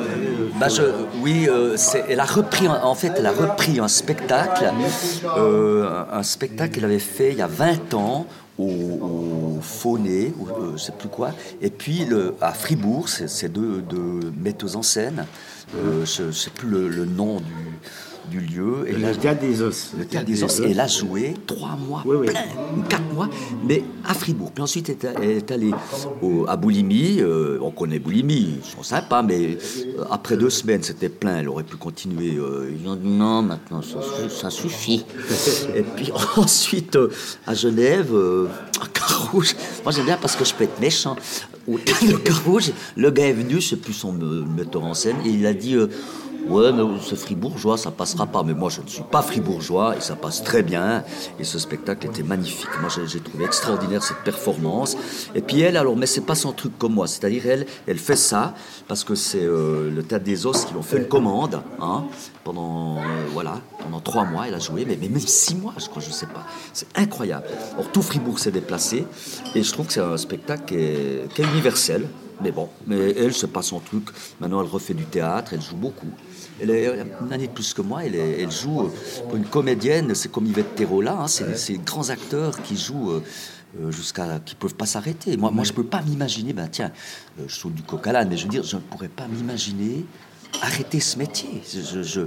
Bah, 0.59 0.67
oui, 1.21 1.47
elle 2.07 2.19
a 2.19 2.25
repris, 2.25 2.67
en 2.67 2.95
fait, 2.95 3.13
elle 3.17 3.25
a 3.25 3.31
repris 3.31 3.79
un 3.79 3.87
spectacle, 3.87 4.71
un 5.35 6.23
spectacle 6.23 6.75
qu'elle 6.75 6.85
avait 6.85 6.99
fait 6.99 7.31
il 7.31 7.37
y 7.37 7.41
a 7.41 7.47
20 7.47 7.93
ans 7.95 8.27
au, 8.59 8.65
au 8.65 9.61
Fauné, 9.61 10.33
euh, 10.39 10.73
je 10.73 10.77
sais 10.77 10.91
plus 10.91 11.09
quoi, 11.09 11.31
et 11.61 11.69
puis 11.69 12.05
à 12.41 12.53
Fribourg, 12.53 13.07
c'est 13.09 13.51
deux, 13.51 13.81
deux 13.81 14.31
metteuses 14.37 14.75
en 14.75 14.83
scène, 14.83 15.25
euh, 15.75 16.05
je 16.05 16.23
ne 16.23 16.31
sais 16.31 16.49
plus 16.49 16.89
le 16.89 17.05
nom 17.05 17.37
du, 17.37 17.79
du 18.29 18.39
lieu. 18.39 18.85
Et 18.87 18.93
Le 18.93 19.15
Théâtre 19.15 19.41
des 19.41 19.61
Os. 19.61 19.91
le 19.97 20.05
Théâtre 20.05 20.25
des 20.27 20.43
Os, 20.43 20.59
et 20.59 20.71
elle 20.71 20.79
a 20.79 20.87
joué 20.87 21.33
trois 21.47 21.75
mois, 21.87 22.03
Oui, 22.05 22.27
plein, 22.27 22.41
quatre 22.87 23.13
mois, 23.13 23.29
mais 23.67 23.83
à 24.05 24.13
Fribourg. 24.13 24.51
Puis 24.53 24.63
ensuite, 24.63 24.89
elle 25.03 25.23
est- 25.29 25.51
allée 25.51 25.71
au- 26.21 26.45
à 26.47 26.55
Boulimie. 26.55 27.17
euh, 27.21 27.57
on 27.61 27.71
connaît 27.71 27.99
Boulimie, 27.99 28.59
ils 28.63 28.69
sont 28.69 28.83
sympas, 28.83 29.21
mais 29.23 29.57
euh, 29.97 30.03
après 30.11 30.37
deux 30.37 30.49
semaines, 30.49 30.83
c'était 30.83 31.09
plein. 31.09 31.37
Elle 31.39 31.49
aurait 31.49 31.63
pu 31.63 31.75
continuer. 31.77 32.35
euh, 32.37 32.69
Ils 32.81 32.87
ont 32.87 32.95
dit 32.95 33.07
non, 33.09 33.41
maintenant, 33.41 33.81
ça, 33.81 33.99
su- 34.01 34.29
ça 34.29 34.49
suffit. 34.49 35.05
et 35.75 35.81
puis 35.83 36.11
ensuite, 36.37 36.95
euh, 36.95 37.09
à 37.47 37.53
Genève, 37.53 38.09
euh, 38.13 38.47
à 38.81 38.87
Carouge, 38.87 39.55
moi 39.83 39.91
j'aime 39.91 40.05
bien 40.05 40.17
parce 40.21 40.35
que 40.35 40.45
je 40.45 40.53
peux 40.53 40.63
être 40.65 40.79
méchant. 40.79 41.15
Au 41.67 41.77
Carouge, 42.23 42.71
le 42.95 43.11
gars 43.11 43.27
est 43.27 43.33
venu, 43.33 43.55
je 43.61 43.69
sais 43.69 43.75
plus 43.75 43.93
son 43.93 44.13
metteur 44.13 44.83
en 44.83 44.93
scène, 44.93 45.17
et 45.25 45.29
il 45.29 45.45
a 45.45 45.53
dit 45.53 45.75
Ouais, 46.49 46.71
mais 46.71 46.81
c'est 47.07 47.15
fribourgeois, 47.15 47.77
ça 47.77 47.91
passera 47.91 48.25
pas. 48.25 48.41
Mais 48.43 48.53
moi, 48.55 48.69
je 48.69 48.81
ne 48.81 48.87
suis 48.87 49.03
pas 49.03 49.21
fribourgeois 49.21 49.95
et 49.97 50.01
ça 50.01 50.15
passe 50.15 50.43
très 50.43 50.63
bien. 50.63 51.03
Et 51.39 51.43
ce 51.43 51.59
spectacle 51.59 52.07
était 52.07 52.23
magnifique. 52.23 52.69
Moi, 52.81 52.89
j'ai- 53.05 53.19
trouvé 53.19 53.45
extraordinaire 53.45 54.01
cette 54.01 54.23
performance. 54.23 54.97
Et 55.35 55.41
puis 55.41 55.59
elle, 55.61 55.77
alors, 55.77 55.95
mais 55.95 56.05
c'est 56.07 56.21
pas 56.25 56.35
son 56.35 56.51
truc 56.53 56.77
comme 56.79 56.93
moi. 56.93 57.05
C'est-à-dire, 57.05 57.45
elle, 57.45 57.65
elle 57.85 57.99
fait 57.99 58.15
ça 58.15 58.55
parce 58.87 59.03
que 59.03 59.13
c'est 59.13 59.43
euh, 59.43 59.91
le 59.91 60.01
Théâtre 60.03 60.25
des 60.25 60.45
Os 60.47 60.65
qui 60.65 60.71
lui 60.71 60.79
ont 60.79 60.83
fait 60.83 60.97
une 60.97 61.07
commande. 61.07 61.61
Hein, 61.81 62.05
pendant, 62.43 62.95
euh, 62.97 62.99
voilà, 63.33 63.61
pendant 63.83 63.99
trois 63.99 64.23
mois, 64.23 64.47
elle 64.47 64.55
a 64.55 64.59
joué, 64.59 64.85
mais, 64.85 64.95
même 64.95 65.19
six 65.19 65.53
mois, 65.55 65.73
je 65.77 65.87
crois, 65.87 66.01
je 66.01 66.09
sais 66.09 66.25
pas. 66.25 66.45
C'est 66.73 66.87
incroyable. 66.97 67.45
Or, 67.77 67.91
tout 67.91 68.01
Fribourg 68.01 68.39
s'est 68.39 68.51
déplacé. 68.51 69.05
Et 69.53 69.61
je 69.61 69.71
trouve 69.71 69.85
que 69.87 69.93
c'est 69.93 69.99
un 70.01 70.17
spectacle 70.17 70.63
qui 70.65 70.75
est, 70.75 71.33
qui 71.35 71.41
est 71.41 71.45
universel. 71.45 72.07
Mais 72.41 72.51
bon, 72.51 72.69
mais 72.87 73.11
elle, 73.17 73.33
c'est 73.33 73.51
pas 73.51 73.61
son 73.61 73.79
truc. 73.79 74.05
Maintenant, 74.39 74.61
elle 74.61 74.69
refait 74.69 74.93
du 74.93 75.03
théâtre, 75.03 75.51
elle 75.53 75.61
joue 75.61 75.75
beaucoup. 75.75 76.07
Elle 76.61 76.69
est 76.71 76.87
une 77.21 77.31
année 77.33 77.47
de 77.47 77.51
plus 77.53 77.73
que 77.73 77.81
moi, 77.81 78.03
elle, 78.05 78.15
est- 78.15 78.41
elle 78.41 78.51
joue 78.51 78.81
euh, 78.81 78.89
pour 79.27 79.35
une 79.37 79.45
comédienne, 79.45 80.13
c'est 80.15 80.31
comme 80.31 80.45
Yvette 80.45 80.75
Terola, 80.75 81.21
hein, 81.21 81.27
c'est 81.27 81.73
des 81.73 81.77
grands 81.79 82.09
acteurs 82.09 82.61
qui 82.61 82.77
jouent 82.77 83.11
euh, 83.11 83.23
euh, 83.81 83.91
jusqu'à. 83.91 84.39
qui 84.45 84.55
peuvent 84.55 84.75
pas 84.75 84.85
s'arrêter. 84.85 85.37
Moi, 85.37 85.51
moi, 85.51 85.63
je 85.63 85.73
peux 85.73 85.83
pas 85.83 86.01
m'imaginer, 86.01 86.53
ben 86.53 86.67
tiens, 86.67 86.91
euh, 87.39 87.43
je 87.47 87.55
saute 87.55 87.73
du 87.75 87.83
coq 87.83 88.05
à 88.07 88.11
l'âne, 88.11 88.29
mais 88.29 88.37
je 88.37 88.43
veux 88.43 88.49
dire, 88.49 88.63
je 88.63 88.75
ne 88.75 88.81
pourrais 88.81 89.09
pas 89.09 89.27
m'imaginer 89.27 90.05
arrêter 90.61 90.99
ce 90.99 91.17
métier. 91.17 91.61
Je, 91.73 91.79
je- 91.81 92.03
je- 92.03 92.21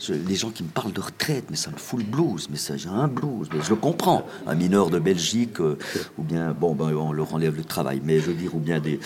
je- 0.00 0.12
les 0.14 0.34
gens 0.34 0.50
qui 0.50 0.62
me 0.62 0.68
parlent 0.68 0.92
de 0.92 1.00
retraite, 1.00 1.44
mais 1.50 1.56
ça 1.56 1.70
me 1.70 1.76
fout 1.76 1.98
le 2.00 2.04
blues, 2.04 2.48
mais 2.50 2.56
ça, 2.56 2.76
j'ai 2.76 2.88
un 2.88 3.08
blues, 3.08 3.48
mais 3.52 3.60
je 3.62 3.70
le 3.70 3.76
comprends. 3.76 4.24
Un 4.46 4.54
mineur 4.54 4.90
de 4.90 4.98
Belgique, 4.98 5.60
euh, 5.60 5.78
ou 6.18 6.22
bien, 6.22 6.52
bon, 6.52 6.74
ben, 6.74 6.94
on 6.94 7.12
leur 7.12 7.34
enlève 7.34 7.56
le 7.56 7.64
travail, 7.64 8.00
mais 8.04 8.18
je 8.20 8.26
veux 8.26 8.34
dire, 8.34 8.54
ou 8.54 8.58
bien 8.58 8.80
des. 8.80 8.98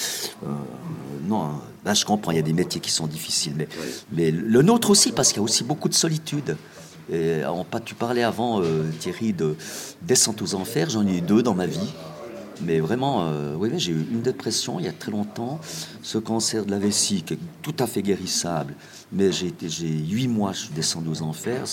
euh, 0.45 0.47
non, 1.29 1.51
là 1.85 1.95
je 1.95 2.05
comprends, 2.05 2.33
il 2.33 2.37
y 2.37 2.41
a 2.41 2.43
des 2.43 2.53
métiers 2.53 2.81
qui 2.81 2.91
sont 2.91 3.07
difficiles, 3.07 3.53
mais, 3.57 3.69
mais 4.13 4.31
le 4.31 4.63
nôtre 4.63 4.91
aussi, 4.91 5.13
parce 5.13 5.29
qu'il 5.29 5.37
y 5.39 5.41
a 5.41 5.45
aussi 5.45 5.65
beaucoup 5.65 5.89
de 5.89 5.95
solitude. 5.95 6.57
Et 7.13 7.41
tu 7.85 7.95
parlais 7.97 8.23
avant, 8.23 8.63
euh, 8.63 8.85
Thierry, 9.01 9.33
de 9.33 9.57
descente 10.03 10.43
aux 10.43 10.55
enfers, 10.55 10.91
j'en 10.91 11.05
ai 11.07 11.17
eu 11.19 11.21
deux 11.21 11.43
dans 11.43 11.55
ma 11.55 11.67
vie. 11.67 11.93
Mais 12.63 12.81
vraiment, 12.81 13.27
euh, 13.27 13.55
oui, 13.57 13.71
j'ai 13.77 13.93
eu 13.93 14.07
une 14.11 14.21
dépression 14.23 14.79
il 14.79 14.85
y 14.85 14.89
a 14.89 14.93
très 14.93 15.11
longtemps, 15.11 15.61
ce 16.03 16.19
cancer 16.19 16.65
de 16.67 16.71
la 16.71 16.79
vessie 16.79 17.23
qui 17.23 17.35
est 17.35 17.39
tout 17.63 17.75
à 17.79 17.87
fait 17.87 18.03
guérissable. 18.03 18.75
Mais 19.13 19.31
j'ai 19.33 19.53
huit 19.89 20.29
mois, 20.29 20.53
je 20.53 20.61
suis 20.65 20.75
descendu 20.75 21.09
aux 21.09 21.23
enfers. 21.23 21.65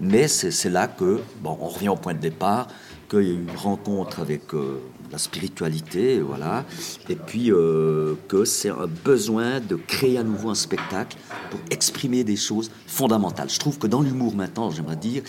Mais 0.00 0.28
c'est 0.28 0.70
là 0.70 0.86
que, 0.86 1.20
bon, 1.42 1.56
on 1.60 1.68
revient 1.68 1.88
au 1.88 1.96
point 1.96 2.14
de 2.14 2.20
départ, 2.20 2.68
qu'il 3.08 3.22
y 3.22 3.30
a 3.30 3.34
eu 3.34 3.42
une 3.42 3.56
rencontre 3.56 4.20
avec 4.20 4.54
euh, 4.54 4.80
la 5.10 5.18
spiritualité, 5.18 6.20
voilà, 6.20 6.64
et 7.10 7.16
puis 7.16 7.52
euh, 7.52 8.14
que 8.28 8.46
c'est 8.46 8.70
un 8.70 8.86
besoin 8.86 9.60
de 9.60 9.76
créer 9.76 10.16
à 10.16 10.22
nouveau 10.22 10.48
un 10.48 10.54
spectacle 10.54 11.18
pour 11.50 11.60
exprimer 11.70 12.24
des 12.24 12.36
choses 12.36 12.70
fondamentales. 12.86 13.50
Je 13.50 13.58
trouve 13.58 13.78
que 13.78 13.86
dans 13.86 14.00
l'humour 14.00 14.34
maintenant, 14.34 14.70
j'aimerais 14.70 14.96
dire 14.96 15.22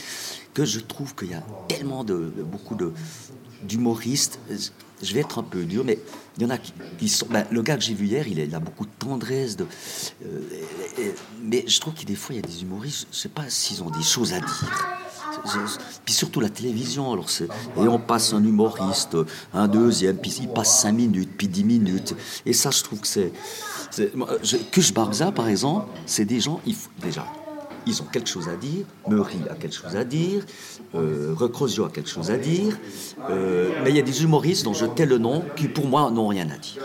que 0.53 0.63
je 0.63 0.79
trouve 0.79 1.13
qu'il 1.15 1.31
y 1.31 1.33
a 1.33 1.43
tellement 1.67 2.05
de- 2.05 2.31
beaucoup 2.49 2.75
de 2.75 2.93
d'humoristes. 3.63 4.39
Je 5.01 5.13
vais 5.13 5.19
être 5.19 5.39
un 5.39 5.43
peu 5.43 5.63
dur, 5.63 5.83
mais 5.83 5.99
il 6.37 6.43
y 6.43 6.45
en 6.45 6.49
a 6.49 6.57
qui, 6.57 7.09
sont. 7.09 7.27
ben, 7.29 7.45
le 7.51 7.61
gars 7.61 7.75
que 7.75 7.83
j'ai 7.83 7.93
vu 7.93 8.07
hier, 8.07 8.27
il 8.27 8.55
a, 8.55 8.59
beaucoup 8.59 8.85
de 8.85 8.91
tendresse, 8.97 9.57
euh, 10.25 11.11
mais 11.43 11.65
je 11.67 11.79
trouve 11.79 11.93
que 11.93 12.05
des 12.05 12.15
fois 12.15 12.35
il 12.35 12.41
y 12.41 12.43
a 12.43 12.47
des 12.47 12.61
humoristes, 12.63 13.07
je 13.11 13.17
sais 13.17 13.29
pas 13.29 13.43
s'ils 13.49 13.83
ont 13.83 13.89
des 13.89 14.03
choses 14.03 14.33
à 14.33 14.39
dire. 14.39 14.99
Puis 16.05 16.13
surtout 16.13 16.39
la 16.39 16.49
télévision, 16.49 17.11
alors 17.11 17.27
et 17.77 17.87
on 17.87 17.99
passe 17.99 18.33
un 18.33 18.43
humoriste, 18.43 19.17
un 19.53 19.67
deuxième, 19.67 20.17
puis 20.17 20.33
il 20.41 20.47
passe 20.47 20.81
cinq 20.81 20.93
minutes, 20.93 21.31
puis 21.37 21.47
dix 21.47 21.63
minutes, 21.63 22.15
et 22.45 22.53
ça 22.53 22.71
je 22.71 22.83
trouve 22.83 22.99
que 23.01 23.07
c'est, 23.07 23.31
Kush 24.71 24.93
Barza 24.93 25.31
par 25.31 25.47
exemple, 25.47 25.87
c'est 26.05 26.25
des 26.25 26.39
gens, 26.39 26.61
il 26.65 26.75
faut, 26.75 26.89
déjà 27.01 27.25
ils 27.85 28.01
ont 28.01 28.05
quelque 28.05 28.29
chose 28.29 28.47
à 28.49 28.55
dire, 28.55 28.85
Meury 29.07 29.39
a 29.49 29.55
quelque 29.55 29.75
chose 29.75 29.95
à 29.95 30.03
dire, 30.03 30.43
euh, 30.95 31.33
Recrosio 31.35 31.85
a 31.85 31.89
quelque 31.89 32.09
chose 32.09 32.31
à 32.31 32.37
dire, 32.37 32.77
euh, 33.29 33.69
mais 33.83 33.89
il 33.89 33.95
y 33.95 33.99
a 33.99 34.03
des 34.03 34.23
humoristes 34.23 34.63
dont 34.65 34.73
je 34.73 34.85
tais 34.85 35.05
le 35.05 35.17
nom 35.17 35.43
qui 35.55 35.67
pour 35.67 35.87
moi 35.87 36.09
n'ont 36.11 36.27
rien 36.27 36.47
à 36.49 36.57
dire. 36.57 36.81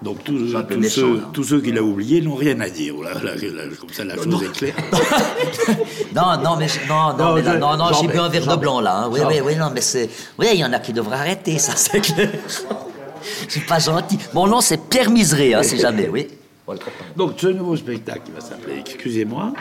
Donc 0.00 0.24
tous, 0.24 0.54
méchant, 0.78 0.88
ceux, 0.88 1.16
là. 1.16 1.30
tous 1.34 1.44
ceux 1.44 1.60
qu'il 1.60 1.76
a 1.76 1.82
oubliés 1.82 2.22
n'ont 2.22 2.34
rien 2.34 2.58
à 2.60 2.68
dire. 2.70 2.94
Là, 3.02 3.12
là, 3.22 3.34
là, 3.34 3.62
comme 3.78 3.90
ça, 3.92 4.04
la 4.04 4.16
chose 4.16 4.42
est 4.42 4.52
claire. 4.52 4.74
Non, 6.14 6.42
non, 6.42 6.56
mais 6.56 6.66
non, 6.88 7.14
non, 7.16 7.76
Non, 7.76 7.86
j'ai 8.00 8.08
bu 8.08 8.18
un 8.18 8.28
verre 8.28 8.46
de 8.46 8.56
blanc 8.56 8.80
là. 8.80 9.02
hein. 9.02 9.08
Oui, 9.12 9.20
oui, 9.28 9.40
oui, 9.44 9.56
non, 9.56 9.70
mais 9.72 9.80
c'est, 9.82 10.08
oui, 10.38 10.46
il 10.54 10.60
y 10.60 10.64
en 10.64 10.72
a 10.72 10.78
qui 10.78 10.92
devraient 10.92 11.16
arrêter, 11.16 11.58
ça, 11.58 11.72
c'est 11.76 12.00
clair. 12.00 12.30
Je 13.46 13.50
suis 13.52 13.60
pas 13.60 13.78
gentil. 13.78 14.18
Mon 14.34 14.46
nom, 14.46 14.60
c'est 14.60 14.78
Pierre 14.88 15.10
Miseré, 15.10 15.54
hein, 15.54 15.62
si 15.62 15.78
jamais, 15.78 16.08
oui. 16.08 16.28
Donc, 17.16 17.34
ce 17.38 17.48
nouveau 17.48 17.76
spectacle 17.76 18.22
qui 18.24 18.32
va 18.32 18.40
s'appeler 18.40 18.78
Excusez-moi, 18.80 19.52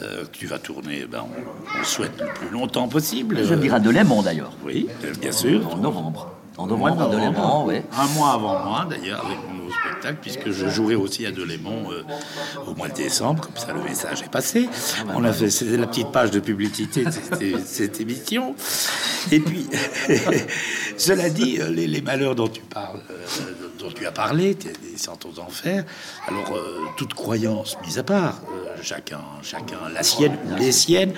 euh, 0.00 0.24
que 0.24 0.36
tu 0.36 0.46
vas 0.46 0.58
tourner, 0.58 1.06
ben, 1.10 1.24
on, 1.24 1.80
on 1.80 1.84
souhaite 1.84 2.20
le 2.20 2.26
plus 2.34 2.48
longtemps 2.50 2.88
possible. 2.88 3.38
Je 3.44 3.54
dirais 3.54 3.80
de 3.80 3.90
Léman, 3.90 4.22
d'ailleurs. 4.22 4.52
Oui, 4.64 4.88
euh, 5.04 5.12
bien 5.20 5.32
sûr. 5.32 5.72
En 5.72 5.76
novembre. 5.76 6.30
En 6.58 6.66
novembre, 6.66 7.08
de 7.10 7.16
Léman, 7.16 7.64
oui. 7.66 7.76
Un 7.98 8.06
mois 8.14 8.32
avant 8.34 8.58
moi, 8.64 8.86
d'ailleurs, 8.88 9.24
avec 9.24 9.38
spectacle, 9.72 10.18
puisque 10.20 10.50
je 10.50 10.68
jouerai 10.68 10.94
aussi 10.94 11.26
à 11.26 11.32
Delémont 11.32 11.90
euh, 11.92 12.02
au 12.66 12.74
mois 12.74 12.88
de 12.88 12.94
décembre, 12.94 13.42
comme 13.42 13.56
ça 13.56 13.72
le 13.72 13.82
message 13.82 14.22
est 14.22 14.30
passé. 14.30 14.68
On 15.14 15.24
a 15.24 15.32
fait, 15.32 15.48
la 15.76 15.86
petite 15.86 16.12
page 16.12 16.30
de 16.30 16.40
publicité 16.40 17.04
de 17.04 17.10
cette, 17.10 17.66
cette 17.66 18.00
émission. 18.00 18.54
Et 19.30 19.40
puis, 19.40 19.66
cela 20.96 21.30
dit, 21.30 21.58
euh, 21.60 21.68
les, 21.68 21.86
les 21.86 22.00
malheurs 22.00 22.34
dont 22.34 22.48
tu 22.48 22.62
parles, 22.62 23.00
euh, 23.10 23.52
dont 23.78 23.90
tu 23.90 24.06
as 24.06 24.12
parlé, 24.12 24.54
des 24.54 24.72
cent 24.96 25.18
aux 25.24 25.40
enfers, 25.40 25.84
alors 26.26 26.52
euh, 26.56 26.78
toute 26.96 27.14
croyance 27.14 27.76
mise 27.84 27.98
à 27.98 28.02
part, 28.02 28.40
chacun, 28.82 29.20
chacun 29.42 29.88
la 29.92 30.02
sienne 30.02 30.36
ou 30.46 30.56
les 30.56 30.72
siennes, 30.72 31.14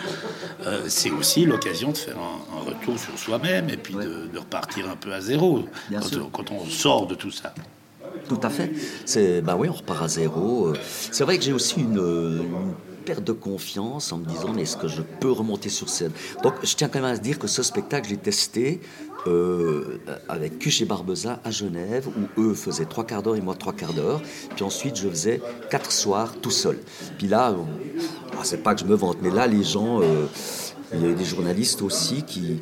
c'est 0.86 1.10
aussi 1.10 1.44
l'occasion 1.44 1.92
de 1.92 1.96
faire 1.96 2.16
un, 2.18 2.56
un 2.58 2.60
retour 2.62 2.98
sur 2.98 3.18
soi-même 3.18 3.68
et 3.68 3.76
puis 3.76 3.94
de, 3.94 4.28
de 4.32 4.38
repartir 4.38 4.88
un 4.88 4.96
peu 4.96 5.12
à 5.12 5.20
zéro 5.20 5.64
quand 6.32 6.50
on 6.50 6.64
sort 6.66 7.06
de 7.06 7.14
tout 7.14 7.30
ça. 7.30 7.54
Tout 8.28 8.40
à 8.42 8.50
fait. 8.50 8.70
C'est, 9.04 9.40
bah 9.42 9.56
oui, 9.58 9.68
on 9.68 9.74
repart 9.74 10.02
à 10.02 10.08
zéro. 10.08 10.68
Euh, 10.68 10.74
C'est 11.10 11.24
vrai 11.24 11.38
que 11.38 11.44
j'ai 11.44 11.52
aussi 11.52 11.80
une, 11.80 11.98
perte 13.04 13.24
de 13.24 13.32
confiance 13.32 14.12
en 14.12 14.18
me 14.18 14.24
disant, 14.24 14.52
mais 14.54 14.62
est-ce 14.62 14.76
que 14.76 14.88
je 14.88 15.02
peux 15.02 15.30
remonter 15.30 15.68
sur 15.68 15.88
scène? 15.88 16.12
Donc, 16.42 16.54
je 16.62 16.74
tiens 16.74 16.88
quand 16.88 17.00
même 17.00 17.12
à 17.12 17.18
dire 17.18 17.38
que 17.38 17.46
ce 17.46 17.62
spectacle, 17.62 18.08
j'ai 18.08 18.16
testé 18.16 18.80
euh, 19.26 19.98
avec 20.28 20.58
QG 20.58 20.86
Barbeza 20.86 21.40
à 21.44 21.50
Genève, 21.50 22.08
où 22.08 22.40
eux 22.40 22.54
faisaient 22.54 22.86
trois 22.86 23.04
quarts 23.04 23.22
d'heure 23.22 23.36
et 23.36 23.40
moi 23.40 23.54
trois 23.54 23.72
quarts 23.72 23.92
d'heure. 23.92 24.20
Puis 24.54 24.64
ensuite, 24.64 24.96
je 24.96 25.08
faisais 25.08 25.40
quatre 25.70 25.92
soirs 25.92 26.34
tout 26.40 26.50
seul. 26.50 26.78
Puis 27.18 27.28
là, 27.28 27.54
ah, 28.32 28.40
c'est 28.42 28.62
pas 28.62 28.74
que 28.74 28.80
je 28.80 28.86
me 28.86 28.94
vante, 28.94 29.18
mais 29.22 29.30
là, 29.30 29.46
les 29.46 29.62
gens, 29.62 30.00
euh, 30.00 30.26
il 30.92 31.02
y 31.02 31.10
a 31.10 31.14
des 31.14 31.24
journalistes 31.24 31.82
aussi 31.82 32.22
qui 32.22 32.60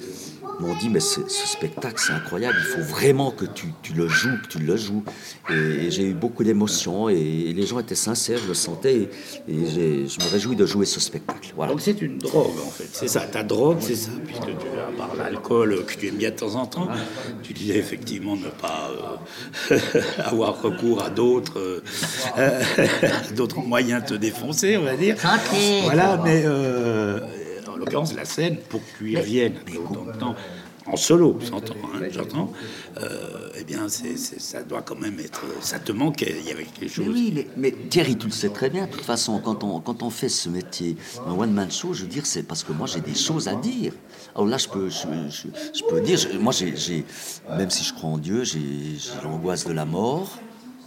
m'ont 0.62 0.75
dit 0.77 0.88
mais 0.88 1.01
ce, 1.01 1.20
ce 1.29 1.46
spectacle 1.46 1.96
c'est 2.05 2.12
incroyable, 2.12 2.57
il 2.59 2.64
faut 2.64 2.88
vraiment 2.88 3.31
que 3.31 3.44
tu, 3.44 3.66
tu 3.83 3.92
le 3.92 4.09
joues, 4.09 4.38
que 4.42 4.48
tu 4.48 4.59
le 4.59 4.77
joues. 4.77 5.05
Et, 5.51 5.55
et 5.55 5.90
j'ai 5.90 6.05
eu 6.05 6.14
beaucoup 6.14 6.44
d'émotions 6.44 7.09
et, 7.09 7.53
les 7.53 7.66
gens 7.66 7.79
étaient 7.79 7.94
sincères, 7.94 8.38
je 8.38 8.48
le 8.48 8.55
sentais 8.55 9.09
et, 9.48 9.66
je 9.66 10.25
me 10.25 10.31
réjouis 10.31 10.57
de 10.57 10.66
jouer 10.66 10.87
ce 10.87 11.01
spectacle. 11.01 11.53
Voilà. 11.57 11.72
Donc 11.72 11.81
c'est 11.81 12.01
une 12.01 12.18
drogue 12.18 12.59
en 12.64 12.70
fait, 12.70 12.88
c'est 12.92 13.09
ça. 13.09 13.20
Ta 13.20 13.42
drogue, 13.42 13.79
c'est 13.81 13.96
ça, 13.96 14.11
puisque 14.25 14.46
tu 14.46 14.51
à 14.79 14.96
part 14.96 15.14
l'alcool 15.16 15.85
que 15.87 15.94
tu 15.94 16.09
aimes 16.09 16.16
bien 16.16 16.31
de 16.31 16.37
temps 16.37 16.55
en 16.55 16.66
temps, 16.66 16.88
tu 17.42 17.53
disais 17.53 17.77
effectivement 17.77 18.37
ne 18.37 18.48
pas 18.48 18.90
euh, 19.70 19.79
avoir 20.25 20.61
recours 20.62 21.03
à 21.03 21.11
d'autres 21.11 21.83
euh, 22.38 22.62
d'autres 23.37 23.61
moyens 23.61 24.03
de 24.03 24.09
te 24.09 24.14
défoncer, 24.14 24.77
on 24.77 24.83
va 24.83 24.96
dire. 24.96 25.16
Voilà, 25.85 26.20
mais 26.25 26.42
euh, 26.44 27.20
l'occurrence 27.85 28.14
la 28.14 28.25
scène, 28.25 28.57
pour 28.68 28.81
reviennes 29.01 29.55
autant 29.88 30.05
de 30.07 30.12
temps. 30.18 30.35
En 30.85 30.97
solo, 30.97 31.38
j'entends, 31.49 31.77
hein, 31.95 32.01
j'entends. 32.11 32.53
Euh, 33.01 33.51
eh 33.57 33.62
bien, 33.62 33.88
c'est, 33.88 34.18
ça 34.18 34.64
doit 34.64 34.83
quand 34.83 34.97
même 34.99 35.21
être. 35.21 35.45
Ça 35.61 35.79
te 35.79 35.92
manquait. 35.92 36.35
Il 36.40 36.49
y 36.49 36.51
avait 36.51 36.64
quelque 36.64 36.81
Mais 36.81 36.88
chose. 36.88 37.07
oui, 37.14 37.31
les- 37.33 37.49
mais 37.57 37.71
Thierry, 37.88 38.16
tu 38.18 38.27
le 38.27 38.33
sais 38.33 38.49
très 38.49 38.68
bien. 38.68 38.87
De 38.87 38.90
toute 38.90 39.03
façon, 39.05 39.38
quand 39.38 39.62
on, 39.62 39.79
quand 39.81 40.03
on 40.03 40.11
fait 40.11 40.29
ce 40.29 40.49
métier, 40.49 40.97
un 41.25 41.35
one-man 41.38 41.71
show, 41.71 41.95
je 41.95 42.03
veux 42.03 42.09
dire, 42.09 42.27
c'est 42.27 42.42
parce 42.42 42.64
que 42.64 42.73
moi, 42.73 42.88
j'ai 42.88 43.01
des 43.01 43.14
choses 43.14 43.47
à 43.47 43.55
dire. 43.55 43.92
Alors 44.35 44.49
là, 44.49 44.59
je 44.59 44.66
peux, 44.66 44.88
je, 44.88 45.07
je- 45.31 45.49
je 45.79 45.85
peux 45.88 46.01
dire, 46.01 46.18
je- 46.18 46.37
moi, 46.37 46.53
j'ai, 46.53 47.05
même 47.57 47.71
si 47.71 47.85
je 47.85 47.95
crois 47.95 48.11
en 48.11 48.18
Dieu, 48.18 48.42
j'ai, 48.42 48.59
j'ai 48.99 49.23
l'angoisse 49.23 49.64
de 49.64 49.73
la 49.73 49.85
mort. 49.85 50.37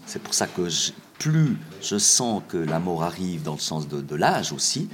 C'est 0.06 0.22
pour 0.22 0.34
ça 0.34 0.46
que 0.48 0.68
je- 0.68 0.92
plus 1.20 1.58
je 1.82 1.98
sens 1.98 2.42
que 2.48 2.58
la 2.58 2.80
mort 2.80 3.04
arrive 3.04 3.44
dans 3.44 3.54
le 3.54 3.60
sens 3.60 3.88
de, 3.88 4.02
de 4.02 4.16
l'âge 4.16 4.52
aussi, 4.52 4.90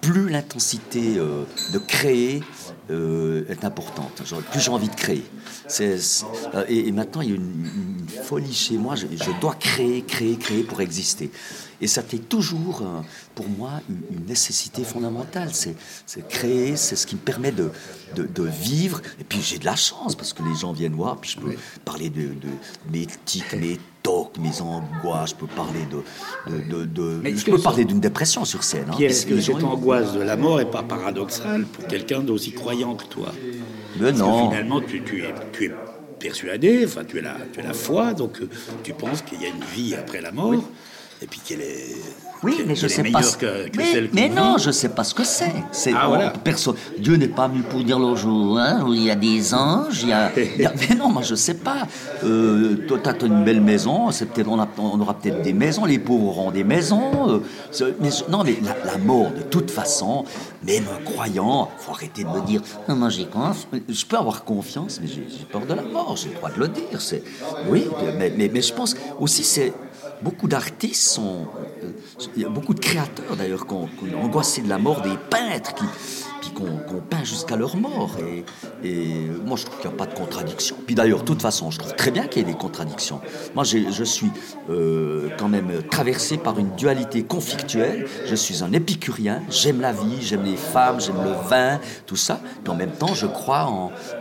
plus 0.00 0.28
l'intensité 0.28 1.18
euh, 1.18 1.44
de 1.72 1.78
créer 1.78 2.42
euh, 2.90 3.44
est 3.48 3.64
importante. 3.64 4.22
Genre, 4.24 4.40
plus 4.42 4.60
j'ai 4.60 4.70
envie 4.70 4.88
de 4.88 4.94
créer. 4.94 5.24
Euh, 5.80 5.98
et, 6.68 6.88
et 6.88 6.92
maintenant, 6.92 7.20
il 7.20 7.28
y 7.30 7.32
a 7.32 7.36
une, 7.36 7.66
une 8.04 8.22
folie 8.24 8.52
chez 8.52 8.76
moi. 8.76 8.96
Je, 8.96 9.06
je 9.06 9.40
dois 9.40 9.54
créer, 9.54 10.02
créer, 10.02 10.36
créer 10.36 10.62
pour 10.62 10.80
exister. 10.80 11.30
Et 11.80 11.86
ça 11.86 12.02
fait 12.02 12.18
toujours, 12.18 12.82
pour 13.34 13.48
moi, 13.48 13.80
une, 13.88 14.18
une 14.18 14.26
nécessité 14.26 14.84
fondamentale. 14.84 15.50
C'est 15.52 15.76
créer, 16.28 16.76
c'est 16.76 16.96
ce 16.96 17.06
qui 17.06 17.16
me 17.16 17.20
permet 17.20 17.52
de, 17.52 17.70
de, 18.14 18.24
de 18.24 18.44
vivre. 18.44 19.00
Et 19.20 19.24
puis 19.24 19.40
j'ai 19.42 19.58
de 19.58 19.64
la 19.64 19.76
chance 19.76 20.14
parce 20.14 20.32
que 20.32 20.42
les 20.42 20.54
gens 20.54 20.72
viennent 20.72 20.94
voir, 20.94 21.18
puis 21.18 21.30
je 21.30 21.38
peux 21.38 21.54
parler 21.84 22.08
de, 22.08 22.22
de 22.22 22.48
mes 22.90 23.06
tics, 23.24 23.52
mes 23.54 23.78
tocs, 24.02 24.36
mes 24.38 24.60
angoisses. 24.60 25.30
Je 25.30 25.34
peux 25.36 25.46
parler 25.46 25.80
de, 25.90 26.52
de, 26.52 26.62
de- 26.78 26.84
de- 26.84 27.20
Mais 27.22 27.34
je 27.36 27.44
que 27.44 27.50
peux 27.52 27.58
parler 27.60 27.84
d'une 27.84 28.00
dépression 28.00 28.44
sur 28.44 28.62
scène. 28.64 28.86
hein. 28.92 28.96
Est-ce 28.98 29.26
que 29.26 29.40
cette 29.40 29.62
angoisse 29.62 30.12
de 30.12 30.20
la 30.20 30.36
mort 30.36 30.60
est 30.60 30.70
pas 30.70 30.82
paradoxale 30.82 31.64
pour 31.66 31.86
quelqu'un 31.86 32.20
d'aussi 32.20 32.52
croyant 32.52 32.94
que 32.94 33.04
toi? 33.04 33.32
Mais 34.00 34.06
Parce 34.08 34.18
que 34.18 34.18
non. 34.24 34.50
finalement, 34.50 34.80
tu, 34.80 35.02
tu 35.04 35.22
es, 35.22 35.34
tu 35.52 35.66
es 35.66 35.70
persuadé, 36.18 36.82
enfin, 36.84 37.04
tu 37.04 37.18
es 37.18 37.20
la, 37.20 37.36
tu 37.52 37.60
es 37.60 37.62
la 37.62 37.74
foi, 37.74 38.14
donc 38.14 38.40
euh, 38.40 38.48
tu 38.82 38.92
penses 38.92 39.22
qu'il 39.22 39.40
y 39.42 39.44
a 39.44 39.48
une 39.48 39.64
vie 39.74 39.94
après 39.94 40.20
la 40.20 40.32
mort, 40.32 40.62
et 41.22 41.26
puis 41.26 41.40
qu'elle 41.46 41.60
est, 41.60 41.94
Oui, 42.42 42.64
mais 42.66 42.74
je 42.74 42.88
sais 42.88 43.04
pas. 43.04 43.22
ce- 43.22 43.36
que, 43.36 43.68
que 43.68 43.76
mais 43.76 44.10
mais 44.12 44.28
non, 44.28 44.58
je 44.58 44.72
sais 44.72 44.88
pas 44.88 45.04
ce 45.04 45.14
que 45.14 45.22
c'est. 45.22 45.52
C'est 45.70 45.92
Ah, 45.94 46.02
oh, 46.06 46.08
voilà. 46.08 46.30
personne. 46.30 46.74
Dieu 46.98 47.14
n'est 47.16 47.28
pas 47.28 47.46
venu 47.46 47.62
pour 47.62 47.84
dire 47.84 48.00
le 48.00 48.16
jour 48.16 48.58
hein, 48.58 48.84
il 48.88 49.04
y 49.04 49.10
a 49.10 49.14
des 49.14 49.54
anges. 49.54 50.02
Il 50.02 50.08
y 50.08 50.12
a, 50.12 50.32
il 50.56 50.60
y 50.62 50.66
a- 50.66 50.72
mais 50.88 50.96
non, 50.96 51.08
moi 51.08 51.22
je 51.22 51.36
sais 51.36 51.54
pas. 51.54 51.86
Euh, 52.24 52.84
toi, 52.88 52.98
t'as 53.02 53.14
une 53.24 53.44
belle 53.44 53.60
maison. 53.60 54.10
C'est 54.10 54.26
peut-être 54.26 54.48
on, 54.48 54.58
aura 55.00 55.14
peut-être 55.14 55.42
des 55.42 55.52
maisons. 55.52 55.84
Les 55.84 56.00
pauvres 56.00 56.26
auront 56.36 56.50
des 56.50 56.64
maisons. 56.64 57.12
euh, 57.80 57.92
mais 58.00 58.10
non, 58.28 58.42
mais 58.44 58.56
la, 58.64 58.92
la 58.92 58.98
mort, 58.98 59.30
de 59.30 59.42
toute 59.42 59.70
façon, 59.70 60.24
même 60.66 60.84
un 60.98 61.04
croyant, 61.04 61.70
faut 61.78 61.92
arrêter 61.92 62.24
de 62.24 62.28
me 62.28 62.40
dire. 62.44 62.60
Non, 62.88 62.96
moi 62.96 63.08
j'ai 63.08 63.26
confiance. 63.26 63.68
Je 63.88 64.04
peux 64.04 64.16
avoir 64.16 64.42
confiance, 64.42 64.98
mais 65.00 65.06
j'ai 65.06 65.24
j'ai 65.30 65.44
peur 65.44 65.64
de 65.64 65.74
la 65.74 65.82
mort. 65.82 66.16
J'ai 66.16 66.30
le 66.30 66.34
droit 66.34 66.50
de 66.50 66.58
le 66.58 66.66
dire. 66.68 67.00
C'est 67.00 67.22
oui, 67.68 67.86
mais, 68.18 68.32
mais, 68.36 68.50
mais 68.52 68.62
je 68.62 68.72
pense 68.74 68.96
aussi 69.20 69.44
c'est 69.44 69.72
Beaucoup 70.22 70.48
d'artistes 70.48 71.10
sont. 71.10 71.46
euh, 71.82 71.90
Il 72.36 72.42
y 72.42 72.44
a 72.44 72.48
beaucoup 72.48 72.74
de 72.74 72.80
créateurs 72.80 73.36
d'ailleurs 73.36 73.66
qui 73.66 73.74
ont, 73.74 73.88
angoissé 74.20 74.62
de 74.62 74.68
la 74.68 74.78
mort, 74.78 75.00
des 75.02 75.16
peintres 75.30 75.74
qui, 75.74 75.84
qu'on 76.54 77.00
peint 77.00 77.24
jusqu'à 77.24 77.56
leur 77.56 77.76
mort. 77.76 78.16
Et, 78.20 78.44
et 78.86 79.26
moi, 79.44 79.56
je 79.56 79.64
trouve 79.64 79.80
qu'il 79.80 79.88
n'y 79.88 79.94
a 79.94 79.98
pas 79.98 80.06
de 80.06 80.14
contradiction. 80.14 80.76
Puis 80.86 80.94
d'ailleurs, 80.94 81.20
de 81.20 81.24
toute 81.24 81.40
façon, 81.42 81.70
je 81.70 81.78
trouve 81.78 81.94
très 81.94 82.10
bien 82.10 82.26
qu'il 82.26 82.42
y 82.42 82.48
ait 82.48 82.52
des 82.52 82.58
contradictions. 82.58 83.20
Moi, 83.54 83.64
je 83.64 84.04
suis 84.04 84.30
euh, 84.70 85.28
quand 85.38 85.48
même 85.48 85.82
traversé 85.90 86.36
par 86.36 86.58
une 86.58 86.70
dualité 86.76 87.22
conflictuelle. 87.22 88.06
Je 88.26 88.34
suis 88.34 88.62
un 88.62 88.72
épicurien, 88.72 89.42
j'aime 89.50 89.80
la 89.80 89.92
vie, 89.92 90.20
j'aime 90.20 90.44
les 90.44 90.56
femmes, 90.56 91.00
j'aime 91.00 91.22
le 91.24 91.48
vin, 91.48 91.80
tout 92.06 92.16
ça. 92.16 92.40
Puis 92.62 92.72
en 92.72 92.76
même 92.76 92.92
temps, 92.92 93.14
je 93.14 93.26
crois 93.26 93.64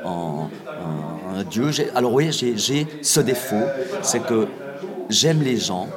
en, 0.05 0.49
un 1.35 1.43
Dieu. 1.43 1.69
Alors 1.95 2.13
oui, 2.13 2.31
j'ai 2.31 2.87
ce 3.01 3.19
défaut, 3.19 3.65
c'est 4.01 4.21
que 4.21 4.47
j'aime 5.11 5.41
les 5.41 5.57
gens. 5.57 5.87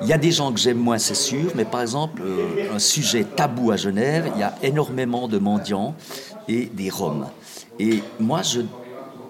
Il 0.00 0.08
y 0.08 0.12
a 0.12 0.18
des 0.18 0.30
gens 0.30 0.52
que 0.52 0.60
j'aime 0.60 0.78
moins, 0.78 0.98
c'est 0.98 1.14
sûr, 1.14 1.50
mais 1.54 1.64
par 1.64 1.82
exemple, 1.82 2.22
euh, 2.24 2.74
un 2.74 2.78
sujet 2.78 3.24
tabou 3.24 3.72
à 3.72 3.76
Genève, 3.76 4.30
il 4.34 4.40
y 4.40 4.44
a 4.44 4.54
énormément 4.62 5.26
de 5.26 5.38
mendiants 5.38 5.94
et 6.46 6.66
des 6.66 6.88
Roms. 6.88 7.26
Et 7.80 8.02
moi, 8.20 8.42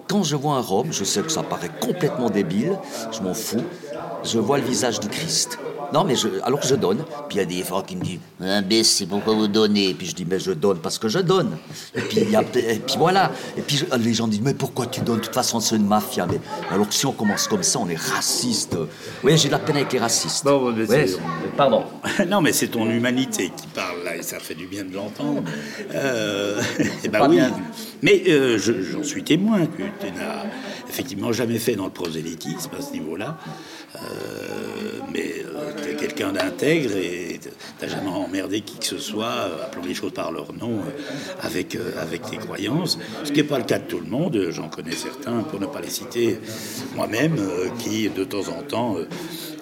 quand 0.07 0.23
je 0.23 0.35
vois 0.35 0.55
un 0.55 0.61
Rome, 0.61 0.89
je 0.91 1.03
sais 1.03 1.21
que 1.21 1.31
ça 1.31 1.43
paraît 1.43 1.71
complètement 1.81 2.29
débile, 2.29 2.77
je 3.11 3.21
m'en 3.21 3.33
fous, 3.33 3.63
je 4.23 4.39
vois 4.39 4.57
le 4.57 4.63
visage 4.63 4.99
du 4.99 5.07
Christ. 5.07 5.59
Non, 5.93 6.03
mais 6.03 6.15
je, 6.15 6.27
alors 6.43 6.61
je 6.61 6.75
donne. 6.75 7.03
Puis 7.27 7.37
il 7.37 7.37
y 7.37 7.41
a 7.41 7.45
des 7.45 7.63
fois 7.63 7.83
qui 7.83 7.95
me 7.95 8.03
disent 8.03 8.19
Imbécile, 8.41 9.07
pourquoi 9.07 9.33
vous 9.33 9.47
donnez? 9.47 9.89
Et 9.89 9.93
puis 9.93 10.05
je 10.07 10.15
dis 10.15 10.25
Mais 10.25 10.39
je 10.39 10.51
donne 10.51 10.77
parce 10.79 10.97
que 10.99 11.07
je 11.07 11.19
donne. 11.19 11.57
Et 11.95 12.01
puis, 12.01 12.19
il 12.21 12.29
y 12.29 12.35
a- 12.35 12.41
et 12.41 12.79
puis 12.79 12.95
voilà. 12.97 13.31
Et 13.57 13.61
puis 13.61 13.77
je- 13.77 13.95
les 13.97 14.13
gens 14.13 14.27
disent 14.27 14.41
Mais 14.41 14.53
pourquoi 14.53 14.85
tu 14.85 15.01
donnes? 15.01 15.17
De 15.17 15.23
toute 15.23 15.33
façon, 15.33 15.59
c'est 15.59 15.75
une 15.75 15.87
mafia. 15.87 16.27
Mais 16.27 16.39
alors 16.71 16.87
que 16.87 16.93
si 16.93 17.05
on 17.05 17.11
commence 17.11 17.47
comme 17.47 17.63
ça, 17.63 17.79
on 17.79 17.89
est 17.89 17.99
raciste. 17.99 18.77
Oui, 19.23 19.37
j'ai 19.37 19.47
de 19.47 19.53
la 19.53 19.59
peine 19.59 19.77
avec 19.77 19.91
les 19.93 19.99
racistes. 19.99 20.43
Bon, 20.45 20.71
mais 20.71 20.87
Ouais, 20.89 21.05
Pardon. 21.57 21.83
non, 22.27 22.41
mais 22.41 22.53
c'est 22.53 22.67
ton 22.67 22.89
humanité 22.89 23.51
qui 23.55 23.67
parle 23.67 24.03
là, 24.03 24.15
et 24.15 24.21
ça 24.21 24.39
fait 24.39 24.55
du 24.55 24.67
bien 24.67 24.83
de 24.85 24.93
l'entendre. 24.93 25.43
Euh, 25.93 26.61
Pas 27.11 27.27
oui. 27.27 27.35
bien. 27.37 27.51
Mais 28.01 28.23
euh, 28.29 28.57
je- 28.57 28.81
j'en 28.81 29.03
suis 29.03 29.23
témoin 29.23 29.65
que 29.65 29.83
tu 29.99 30.11
n'as 30.13 30.45
effectivement 30.87 31.31
jamais 31.33 31.57
fait 31.59 31.75
dans 31.75 31.85
le 31.85 31.91
prosélytisme 31.91 32.69
à 32.77 32.81
ce 32.81 32.91
niveau-là. 32.93 33.37
Euh, 33.95 34.99
mais 35.11 35.33
quelqu'un 36.09 36.33
d'intègre 36.33 36.95
et 36.95 37.39
t'as 37.77 37.87
jamais 37.87 38.09
emmerdé 38.09 38.61
qui 38.61 38.77
que 38.77 38.85
ce 38.85 38.97
soit, 38.97 39.25
euh, 39.25 39.65
appelons 39.65 39.83
les 39.85 39.93
choses 39.93 40.13
par 40.13 40.31
leur 40.31 40.53
nom, 40.53 40.79
euh, 40.79 41.41
avec, 41.41 41.75
euh, 41.75 41.91
avec 42.01 42.23
tes 42.29 42.37
croyances. 42.37 42.97
Ce 43.23 43.31
qui 43.31 43.37
n'est 43.37 43.47
pas 43.47 43.59
le 43.59 43.63
cas 43.65 43.79
de 43.79 43.85
tout 43.85 43.99
le 43.99 44.09
monde. 44.09 44.47
J'en 44.49 44.69
connais 44.69 44.95
certains, 44.95 45.43
pour 45.43 45.59
ne 45.59 45.65
pas 45.67 45.81
les 45.81 45.89
citer, 45.89 46.39
moi-même, 46.95 47.37
euh, 47.39 47.69
qui 47.79 48.09
de 48.09 48.23
temps 48.23 48.47
en 48.49 48.63
temps 48.63 48.95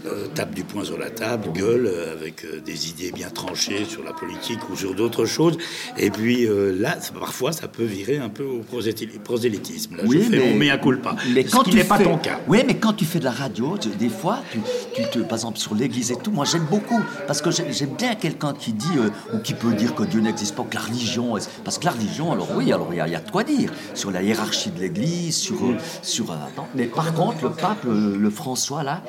euh, 0.05 0.27
tape 0.33 0.53
du 0.53 0.63
poing 0.63 0.83
sur 0.83 0.97
la 0.97 1.09
table, 1.09 1.49
gueule 1.53 1.85
euh, 1.87 2.13
avec 2.13 2.45
euh, 2.45 2.59
des 2.61 2.89
idées 2.89 3.11
bien 3.11 3.29
tranchées 3.29 3.85
sur 3.85 4.03
la 4.03 4.13
politique 4.13 4.69
ou 4.69 4.75
sur 4.75 4.93
d'autres 4.95 5.25
choses. 5.25 5.57
Et 5.97 6.09
puis 6.11 6.47
là, 6.79 6.97
parfois, 7.19 7.51
ça 7.51 7.67
peut 7.67 7.83
virer 7.83 8.17
un 8.17 8.29
peu 8.29 8.43
au 8.43 8.61
prosélyt- 8.61 9.19
prosélytisme. 9.19 9.97
Là, 9.97 10.03
je 10.09 10.19
fais 10.19 10.39
mon 10.39 10.55
mea 10.55 10.77
culpa. 10.77 11.15
mais 11.33 11.45
ce 11.45 11.51
quand 11.51 11.63
qui 11.63 11.71
tu 11.71 11.77
n'est 11.77 11.83
pas 11.83 11.99
ton 11.99 12.17
cas. 12.17 12.39
Oui, 12.47 12.59
mais 12.65 12.75
quand 12.77 12.93
tu 12.93 13.05
fais 13.05 13.19
de 13.19 13.25
la 13.25 13.31
radio, 13.31 13.77
tu- 13.77 13.89
des 13.89 14.09
fois, 14.09 14.39
tu, 14.51 14.59
tu 14.93 15.01
te, 15.09 15.19
par 15.19 15.37
exemple 15.37 15.57
sur 15.59 15.75
l'Église 15.75 16.11
et 16.11 16.15
tout, 16.15 16.31
moi 16.31 16.45
j'aime 16.45 16.65
beaucoup 16.69 16.99
parce 17.25 17.41
que 17.41 17.51
j'ai- 17.51 17.71
j'aime 17.71 17.95
bien 17.97 18.15
quelqu'un 18.15 18.53
qui 18.53 18.73
dit 18.73 18.85
ou 19.33 19.39
qui 19.39 19.53
peut 19.53 19.73
dire 19.73 19.95
que 19.95 20.03
Dieu 20.03 20.19
n'existe 20.21 20.55
pas, 20.55 20.63
que 20.63 20.75
la 20.75 20.81
religion, 20.81 21.35
parce 21.63 21.77
que 21.77 21.85
la 21.85 21.91
religion, 21.91 22.31
alors 22.31 22.49
oui, 22.55 22.71
alors 22.71 22.89
il 22.91 22.97
y, 22.97 23.01
a- 23.01 23.07
il 23.07 23.13
y 23.13 23.15
a 23.15 23.19
de 23.21 23.29
quoi 23.31 23.43
dire 23.43 23.71
sur 23.93 24.11
la 24.11 24.21
hiérarchie 24.21 24.71
de 24.71 24.79
l'Église, 24.79 25.35
sur 25.35 25.55
euh, 25.65 25.75
sur. 26.01 26.31
euh, 26.31 26.35
attends, 26.47 26.67
mais 26.75 26.85
par 26.85 27.13
contre, 27.13 27.43
le 27.43 27.51
pape, 27.51 27.83
le, 27.85 28.17
le 28.17 28.29
François 28.29 28.83
là, 28.83 29.03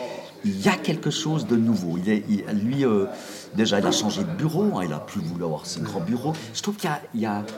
il 0.44 0.60
y 0.60 0.68
a 0.68 0.76
quelque 0.76 1.10
chose 1.10 1.46
de 1.46 1.56
nouveau. 1.56 1.98
Il 1.98 2.44
lui. 2.64 2.84
euh, 2.84 3.06
Déjà, 3.54 3.80
il 3.80 3.86
a 3.86 3.90
changé 3.92 4.22
de 4.24 4.30
bureau, 4.32 4.78
hein, 4.78 4.82
il 4.84 4.92
a 4.92 4.98
plus 4.98 5.20
voulu 5.20 5.42
avoir 5.44 5.64
ses 5.66 5.80
grands 5.80 6.00
bureaux. 6.00 6.34
Je 6.54 6.60
trouve 6.62 6.76
qu'il 6.76 6.90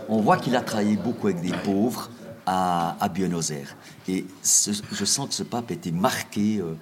on 0.08 0.20
voit 0.20 0.36
qu'il 0.36 0.54
a 0.56 0.60
travaillé 0.60 0.96
beaucoup 0.96 1.26
avec 1.26 1.40
des 1.40 1.52
pauvres 1.64 2.10
à 2.46 3.08
Buenos 3.12 3.50
Aires. 3.50 3.76
Et 4.08 4.24
ce- 4.42 4.70
je 4.92 5.04
sens 5.04 5.28
que 5.28 5.34
ce 5.34 5.42
pape 5.42 5.70
était 5.70 5.90
marqué 5.92 6.58
euh, 6.60 6.74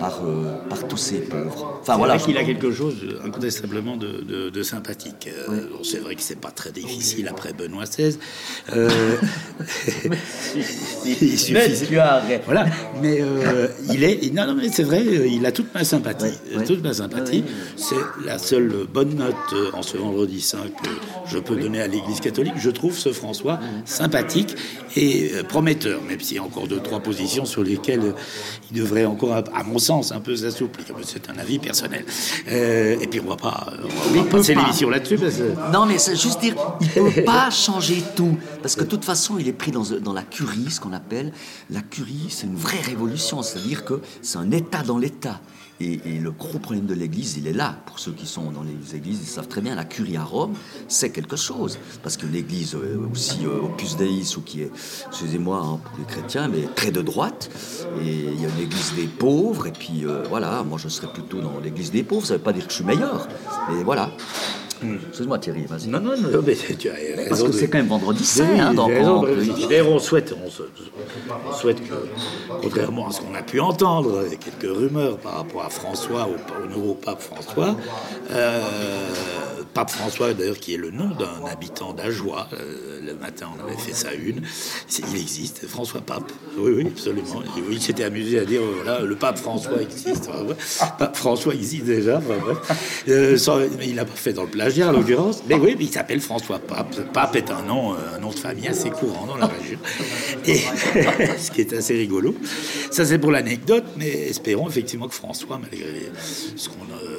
par, 0.00 0.20
euh, 0.24 0.56
par 0.68 0.88
tous 0.88 0.96
ces 0.96 1.18
pauvres. 1.20 1.78
Enfin 1.80 1.96
voilà. 1.96 2.16
vrai 2.16 2.24
qu'il 2.24 2.36
a 2.38 2.44
quelque 2.44 2.72
chose 2.72 2.96
incontestablement 3.24 3.96
de, 3.96 4.20
de- 4.22 4.50
de 4.50 4.62
sympathique. 4.62 5.28
Euh, 5.48 5.66
c'est 5.84 5.98
vrai 5.98 6.14
que 6.16 6.22
c'est 6.22 6.40
pas 6.40 6.50
très 6.50 6.72
difficile 6.72 7.28
après 7.28 7.52
Benoît 7.52 7.84
XVI. 7.84 8.16
Il 11.04 11.38
suffisait- 11.38 11.86
raison. 11.86 12.42
Voilà, 12.46 12.66
mais 13.00 13.20
il 13.92 14.04
est. 14.04 14.32
Non, 14.32 14.46
non, 14.46 14.54
mais 14.54 14.68
c'est 14.70 14.82
vrai, 14.82 15.04
il 15.04 15.44
a 15.46 15.52
toute 15.52 15.72
ma 15.74 15.84
sympathie. 15.84 16.24
Ouais, 16.50 16.58
ouais. 16.58 16.64
Toute 16.64 16.82
ma 16.82 16.92
sympathie. 16.94 17.44
C'est 17.76 17.94
la 18.24 18.38
seule 18.38 18.86
bonne 18.92 19.14
note 19.14 19.34
en 19.72 19.82
ce 19.82 19.96
vendredi 19.96 20.40
saint 20.40 20.58
que 20.82 20.88
je 21.26 21.38
peux 21.38 21.56
donner 21.56 21.80
à 21.80 21.86
l'Église 21.86 22.20
catholique. 22.20 22.54
Je 22.56 22.70
trouve 22.70 22.96
ce 22.96 23.12
François 23.12 23.58
sympathique 23.84 24.54
et 24.96 25.30
prometteur, 25.48 26.00
même 26.02 26.20
a 26.38 26.42
encore 26.44 26.68
deux, 26.72 26.80
trois 26.80 27.00
positions 27.00 27.44
sur 27.44 27.62
lesquelles 27.62 28.00
euh, 28.00 28.12
il 28.70 28.78
devrait 28.80 29.04
encore, 29.04 29.32
à 29.32 29.62
mon 29.64 29.78
sens, 29.78 30.12
un 30.12 30.20
peu 30.20 30.34
s'assouplir. 30.36 30.86
C'est 31.02 31.28
un 31.30 31.38
avis 31.38 31.58
personnel. 31.58 32.04
Euh, 32.48 32.96
et 33.00 33.06
puis 33.06 33.20
on 33.20 33.28
va 33.28 33.36
pas, 33.36 33.72
on 33.82 34.14
va 34.14 34.22
pas 34.24 34.38
passer 34.38 34.54
pas. 34.54 34.62
l'émission 34.62 34.88
là-dessus 34.90 35.16
que. 35.16 35.72
Non, 35.72 35.86
mais 35.86 35.98
c'est 35.98 36.16
juste 36.16 36.40
dire, 36.40 36.54
il 36.80 36.88
peut 36.88 37.22
pas 37.24 37.50
changer 37.50 38.02
tout. 38.16 38.36
Parce 38.62 38.74
que 38.74 38.84
de 38.84 38.88
toute 38.88 39.04
façon, 39.04 39.38
il 39.38 39.48
est 39.48 39.52
pris 39.52 39.70
dans, 39.70 39.84
dans 40.00 40.12
la 40.12 40.22
curie, 40.22 40.70
ce 40.70 40.80
qu'on 40.80 40.92
appelle. 40.92 41.32
La 41.70 41.80
curie, 41.80 42.26
c'est 42.28 42.46
une 42.46 42.56
vraie 42.56 42.80
révolution. 42.80 43.42
C'est-à-dire 43.42 43.84
que 43.84 44.00
c'est 44.22 44.38
un 44.38 44.50
État 44.50 44.82
dans 44.82 44.98
l'État. 44.98 45.40
Et, 45.80 45.98
le 46.20 46.30
gros 46.30 46.58
problème 46.58 46.86
de 46.86 46.94
l'Église, 46.94 47.36
il 47.36 47.46
est 47.46 47.52
là. 47.52 47.76
Pour 47.86 47.98
ceux 47.98 48.12
qui 48.12 48.26
sont 48.26 48.52
dans 48.52 48.62
les 48.62 48.94
églises, 48.94 49.18
ils 49.22 49.26
savent 49.26 49.48
très 49.48 49.60
bien, 49.60 49.74
la 49.74 49.84
curie 49.84 50.16
à 50.16 50.22
Rome, 50.22 50.54
c'est 50.86 51.10
quelque 51.10 51.36
chose. 51.36 51.78
Parce 52.02 52.16
que 52.16 52.26
l'Église, 52.26 52.76
euh, 52.76 53.08
aussi 53.10 53.44
euh, 53.44 53.62
Opus 53.62 53.96
Dei, 53.96 54.22
ou 54.36 54.40
qui 54.42 54.62
est, 54.62 54.70
excusez-moi 55.08 55.58
hein, 55.58 55.80
pour 55.82 55.98
les 55.98 56.04
chrétiens, 56.04 56.46
mais 56.48 56.68
très 56.76 56.92
de 56.92 57.02
droite. 57.02 57.50
Et 58.00 58.06
il 58.06 58.40
y 58.40 58.44
a 58.44 58.48
une 58.48 58.62
Église 58.62 58.92
des 58.94 59.06
pauvres. 59.06 59.66
Et 59.66 59.72
puis 59.72 60.04
euh, 60.04 60.22
voilà, 60.28 60.62
moi 60.62 60.78
je 60.78 60.88
serais 60.88 61.12
plutôt 61.12 61.40
dans 61.40 61.58
l'Église 61.58 61.90
des 61.90 62.04
pauvres. 62.04 62.26
Ça 62.26 62.34
ne 62.34 62.38
veut 62.38 62.44
pas 62.44 62.52
dire 62.52 62.64
que 62.64 62.70
je 62.70 62.76
suis 62.76 62.84
meilleur. 62.84 63.26
Mais 63.70 63.82
voilà. 63.82 64.10
Excuse-moi 65.08 65.38
Thierry, 65.38 65.64
vas-y. 65.66 65.88
Non, 65.88 66.00
non, 66.00 66.12
non, 66.16 66.42
mais 66.46 66.54
tu 66.54 66.88
as 66.88 66.94
raison. 66.94 67.22
Parce 67.28 67.42
que 67.42 67.46
de- 67.48 67.52
c'est 67.52 67.68
quand 67.68 67.78
même 67.78 67.86
vendredi 67.88 68.20
Oui, 68.20 68.26
saint, 68.26 68.58
hein, 68.60 68.74
on- 68.76 69.20
Brigitte. 69.20 69.68
D'ailleurs, 69.68 69.88
on 69.88 69.98
souhaite, 69.98 70.34
on, 70.44 70.50
se- 70.50 70.62
on 71.48 71.52
souhaite 71.52 71.80
que, 71.88 71.94
contrairement 72.62 73.08
à 73.08 73.12
ce 73.12 73.20
qu'on 73.20 73.34
a 73.34 73.42
pu 73.42 73.60
entendre, 73.60 74.24
quelques 74.30 74.76
rumeurs 74.76 75.18
par 75.18 75.36
rapport 75.38 75.62
à 75.64 75.70
François, 75.70 76.26
au, 76.28 76.64
au 76.64 76.68
nouveau 76.68 76.94
pape 76.94 77.20
François, 77.20 77.76
euh, 78.32 78.60
pape 79.74 79.90
François 79.90 80.34
d'ailleurs 80.34 80.58
qui 80.58 80.74
est 80.74 80.78
le 80.78 80.90
nom 80.90 81.08
d'un 81.08 81.46
habitant 81.50 81.92
d'Ajoie, 81.92 82.48
euh, 82.52 83.00
le 83.04 83.14
matin 83.14 83.48
on 83.56 83.66
avait 83.66 83.76
fait 83.76 83.94
ça 83.94 84.12
une, 84.14 84.42
il 84.98 85.20
existe, 85.20 85.66
François 85.66 86.00
Pape, 86.00 86.30
oui, 86.58 86.72
oui, 86.76 86.86
absolument. 86.86 87.42
Et 87.56 87.60
il 87.70 87.80
s'était 87.80 88.04
amusé 88.04 88.38
à 88.38 88.44
dire, 88.44 88.60
voilà, 88.62 89.00
le 89.00 89.16
pape 89.16 89.38
François 89.38 89.80
existe, 89.80 90.30
pape 90.98 91.16
François 91.16 91.54
existe 91.54 91.84
déjà. 91.84 92.20
Euh, 93.08 93.36
il 93.82 93.94
n'a 93.94 94.04
pas 94.04 94.14
fait 94.14 94.32
dans 94.32 94.42
le 94.42 94.48
plagiat 94.48 94.88
en 94.88 94.92
l'occurrence, 94.92 95.42
mais 95.48 95.54
oui, 95.54 95.76
il 95.80 95.88
s'appelle 95.90 96.20
François 96.20 96.58
Pape. 96.58 97.12
Pape 97.12 97.36
est 97.36 97.50
un 97.50 97.62
nom, 97.62 97.94
euh, 97.94 98.16
un 98.16 98.18
nom 98.18 98.30
de 98.30 98.38
famille 98.38 98.68
assez 98.68 98.90
courant 98.90 99.26
dans 99.26 99.36
la 99.36 99.46
région, 99.46 99.78
et 100.46 100.58
ce 101.38 101.50
qui 101.50 101.62
est 101.62 101.72
assez 101.72 101.94
rigolo. 101.94 102.34
Ça 102.90 103.04
c'est 103.04 103.18
pour 103.18 103.30
l'anecdote, 103.30 103.84
mais 103.96 104.28
espérons 104.28 104.68
effectivement 104.68 105.08
que 105.08 105.14
François, 105.14 105.58
malgré 105.58 106.10
ce 106.56 106.68
qu'on 106.68 106.82
euh, 106.92 107.11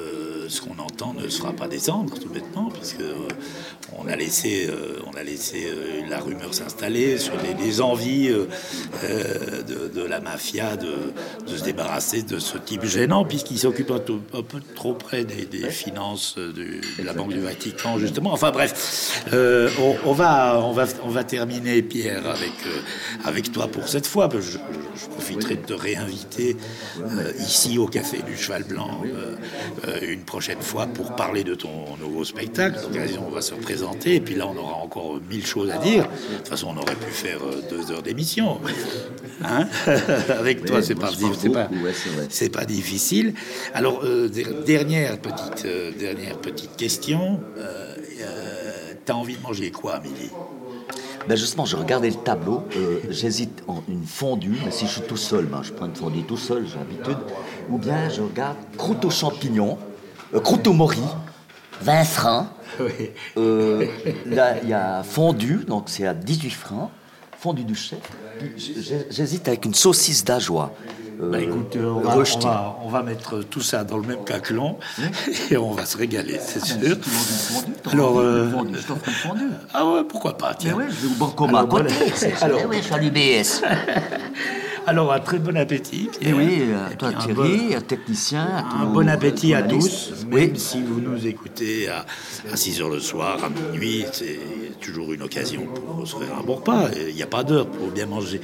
ce 0.53 0.61
qu'on 0.61 0.77
entend, 0.79 1.13
ne 1.13 1.27
se 1.27 1.39
fera 1.39 1.51
pas 1.53 1.67
descendre 1.67 2.17
tout 2.19 2.29
bêtement, 2.29 2.69
puisque 2.69 3.01
euh, 3.01 3.13
on 3.97 4.07
a 4.07 4.15
laissé, 4.15 4.67
euh, 4.69 4.99
on 5.11 5.17
a 5.17 5.23
laissé 5.23 5.65
euh, 5.67 6.01
la 6.09 6.19
rumeur 6.19 6.53
s'installer 6.53 7.17
sur 7.17 7.33
des, 7.37 7.53
des 7.53 7.81
envies 7.81 8.29
de, 8.29 9.87
de 9.93 10.01
la 10.05 10.19
mafia 10.19 10.75
de, 10.77 10.93
de 11.51 11.57
se 11.57 11.63
débarrasser 11.63 12.21
de 12.23 12.39
ce 12.39 12.57
type 12.57 12.85
gênant, 12.85 13.25
puisqu'il 13.25 13.57
s'occupe 13.59 13.91
un, 13.91 13.99
peu 13.99 14.59
trop 14.75 14.93
près 14.93 15.23
des, 15.23 15.45
des 15.45 15.69
finances 15.69 16.35
du- 16.37 16.81
de 16.99 17.03
la 17.03 17.13
Banque 17.13 17.33
du 17.33 17.39
Vatican, 17.39 17.97
justement. 17.97 18.31
Enfin 18.33 18.51
bref, 18.51 19.23
euh, 19.33 19.69
on, 19.79 19.95
on 20.09 20.13
va, 20.13 20.59
on, 20.63 20.71
va, 20.71 20.85
on 21.03 21.09
va 21.09 21.23
terminer, 21.23 21.81
Pierre, 21.81 22.27
avec, 22.27 22.53
avec 23.25 23.51
toi 23.51 23.67
pour 23.67 23.87
cette 23.87 24.07
fois. 24.07 24.29
Je, 24.33 24.39
je 24.95 25.07
profiterai 25.09 25.55
de 25.55 25.65
te 25.65 25.73
réinviter 25.73 26.55
euh, 27.01 27.31
ici 27.39 27.77
au 27.77 27.87
Café 27.87 28.21
du 28.21 28.37
Cheval 28.37 28.63
Blanc 28.63 29.01
euh, 29.05 29.99
une 30.01 30.21
prochaine 30.21 30.42
fois 30.61 30.87
pour 30.87 31.15
parler 31.15 31.43
de 31.43 31.55
ton 31.55 31.97
nouveau 31.99 32.23
spectacle. 32.23 32.79
L'occasion, 32.83 33.23
on 33.27 33.31
va 33.31 33.41
se 33.41 33.53
présenter, 33.55 34.15
et 34.15 34.19
puis 34.21 34.35
là, 34.35 34.47
on 34.47 34.57
aura 34.57 34.75
encore 34.75 35.19
mille 35.29 35.45
choses 35.45 35.69
à 35.71 35.77
dire. 35.77 36.03
De 36.03 36.37
toute 36.37 36.47
façon, 36.47 36.67
on 36.75 36.77
aurait 36.81 36.95
pu 36.95 37.11
faire 37.11 37.39
euh, 37.43 37.61
deux 37.69 37.91
heures 37.91 38.03
d'émission. 38.03 38.59
Hein 39.43 39.67
Avec 40.39 40.63
toi, 40.63 40.81
c'est 40.81 40.95
pas, 40.95 41.09
c'est 41.37 41.49
pas, 41.49 41.67
ouais, 42.59 42.65
difficile. 42.65 43.33
Alors, 43.73 44.01
euh, 44.03 44.29
der- 44.29 44.63
dernière, 44.65 45.17
petite, 45.19 45.65
euh, 45.65 45.91
dernière 45.91 46.37
petite 46.37 46.75
question. 46.77 47.39
Euh, 47.57 47.95
euh, 48.21 48.93
T'as 49.05 49.13
envie 49.15 49.35
de 49.35 49.41
manger 49.41 49.69
quoi 49.71 49.95
à 49.95 49.99
midi 49.99 50.29
Ben 51.27 51.35
justement, 51.35 51.65
je 51.65 51.75
regardais 51.75 52.09
le 52.09 52.15
tableau, 52.15 52.63
euh, 52.77 52.99
j'hésite 53.09 53.63
en 53.67 53.83
une 53.89 54.05
fondue, 54.05 54.55
mais 54.63 54.71
si 54.71 54.85
je 54.85 54.91
suis 54.91 55.01
tout 55.01 55.17
seul, 55.17 55.45
ben, 55.45 55.61
je 55.61 55.73
prends 55.73 55.87
une 55.87 55.95
fondue 55.95 56.23
tout 56.23 56.37
seul, 56.37 56.65
j'ai 56.65 56.77
l'habitude. 56.77 57.17
Ou 57.69 57.77
bien 57.79 58.07
je 58.09 58.21
regarde 58.21 58.55
croûte 58.77 59.03
aux 59.03 59.09
champignons, 59.09 59.77
euh, 60.33 60.39
croûte 60.39 60.67
au 60.67 60.73
mori. 60.73 61.01
20 61.81 62.03
francs. 62.05 62.47
Oui. 62.79 63.11
Euh, 63.37 63.85
là, 64.25 64.55
il 64.63 64.69
y 64.69 64.73
a 64.73 65.03
fondue, 65.03 65.63
donc 65.67 65.85
c'est 65.87 66.07
à 66.07 66.13
18 66.13 66.49
francs. 66.51 66.89
Fondue 67.39 67.63
du 67.65 67.75
chef. 67.75 67.99
J'hésite 69.09 69.47
avec 69.47 69.65
une 69.65 69.73
saucisse 69.73 70.23
d'ajoie. 70.23 70.71
euh, 71.21 71.29
Bah 71.29 71.39
écoute, 71.41 71.75
euh, 71.75 71.89
on, 71.91 71.99
va, 71.99 72.13
on, 72.15 72.17
rejetée. 72.19 72.45
va, 72.47 72.77
on 72.83 72.87
va 72.89 73.03
mettre 73.03 73.41
tout 73.43 73.61
ça 73.61 73.83
dans 73.83 73.97
le 73.97 74.07
même 74.07 74.23
caclon 74.23 74.77
et 75.51 75.57
on 75.57 75.71
va 75.71 75.85
se 75.85 75.97
régaler, 75.97 76.39
c'est 76.41 76.63
sûr. 76.63 76.77
Une 76.81 76.95
fondue, 77.03 77.73
t'en 77.83 77.91
Alors, 77.91 78.13
manges 78.13 78.23
une 78.23 78.29
euh, 78.29 78.51
fondue, 78.51 78.77
je 78.81 78.87
t'offre 78.87 79.07
une 79.07 79.13
fondue. 79.13 79.49
Ah 79.73 79.85
ouais, 79.85 80.03
pourquoi 80.07 80.37
pas, 80.37 80.51
Mais 80.51 80.55
tiens. 80.57 80.73
ouais, 80.75 80.85
je 80.89 81.07
vais 81.07 81.13
au 81.13 81.17
Bancomat 81.17 81.57
à 81.57 81.61
Alors, 81.63 81.69
côté. 81.69 81.93
Alors, 82.41 82.59
oui, 82.69 82.77
je 82.79 82.83
suis 82.83 82.93
à 82.93 82.97
l'UBS. 82.97 83.61
alors, 84.87 85.13
un 85.13 85.19
très 85.19 85.37
bon 85.39 85.55
appétit, 85.57 86.09
Et 86.15 86.25
Pierre. 86.25 86.35
oui, 86.35 86.61
Et 86.69 86.93
à 86.93 86.95
toi 86.95 87.09
un 87.09 87.13
Thierry, 87.13 87.35
bon- 87.69 87.75
un 87.77 87.81
technicien. 87.81 88.47
Un 88.81 88.85
bon 88.85 89.07
appétit 89.09 89.53
à 89.53 89.61
tous, 89.63 90.11
Oui, 90.31 90.41
même 90.47 90.55
si 90.55 90.81
vous 90.81 90.99
nous 90.99 91.25
écoutez 91.27 91.87
à, 91.89 92.05
à 92.51 92.55
6 92.55 92.81
heures 92.81 92.89
le 92.89 92.99
soir, 92.99 93.37
à 93.43 93.49
minuit, 93.71 94.05
c'est 94.11 94.39
toujours 94.81 95.13
une 95.13 95.21
occasion 95.21 95.61
pour 95.65 96.07
se 96.07 96.15
faire 96.17 96.37
un 96.39 96.43
bon 96.43 96.55
repas. 96.55 96.89
Il 97.07 97.15
n'y 97.15 97.23
a 97.23 97.27
pas 97.27 97.43
d'heure 97.43 97.67
pour 97.67 97.87
bien 97.87 98.05
manger. 98.05 98.41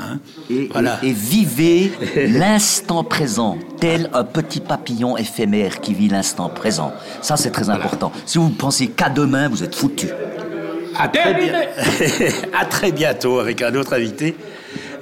Hein 0.00 0.18
Et, 0.50 0.68
voilà. 0.72 0.98
et- 1.02 1.08
et 1.08 1.12
vivez 1.12 1.92
l'instant 2.28 3.04
présent, 3.04 3.58
tel 3.78 4.08
un 4.14 4.24
petit 4.24 4.60
papillon 4.60 5.16
éphémère 5.16 5.80
qui 5.80 5.92
vit 5.94 6.08
l'instant 6.08 6.48
présent. 6.48 6.92
Ça, 7.20 7.36
c'est 7.36 7.50
très 7.50 7.68
important. 7.70 8.12
Si 8.26 8.38
vous 8.38 8.48
pensez 8.50 8.88
qu'à 8.88 9.10
demain, 9.10 9.48
vous 9.48 9.62
êtes 9.62 9.74
foutu. 9.74 10.08
À 10.98 11.08
très, 11.08 11.34
bien- 11.34 11.62
à 12.58 12.64
très 12.66 12.92
bientôt 12.92 13.38
avec 13.38 13.62
un 13.62 13.74
autre 13.74 13.94
invité 13.94 14.34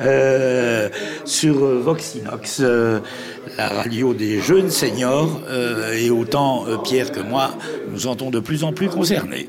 euh, 0.00 0.88
sur 1.24 1.64
euh, 1.64 1.80
Voxinox, 1.82 2.60
euh, 2.60 3.00
la 3.58 3.68
radio 3.68 4.14
des 4.14 4.40
jeunes 4.40 4.70
seniors. 4.70 5.40
et 5.94 6.10
autant 6.10 6.64
Pierre 6.84 7.12
que 7.12 7.20
moi, 7.20 7.50
nous 7.90 8.00
sentons 8.00 8.30
de 8.30 8.40
plus 8.40 8.64
en 8.64 8.72
plus 8.72 8.88
concernés. 8.88 9.48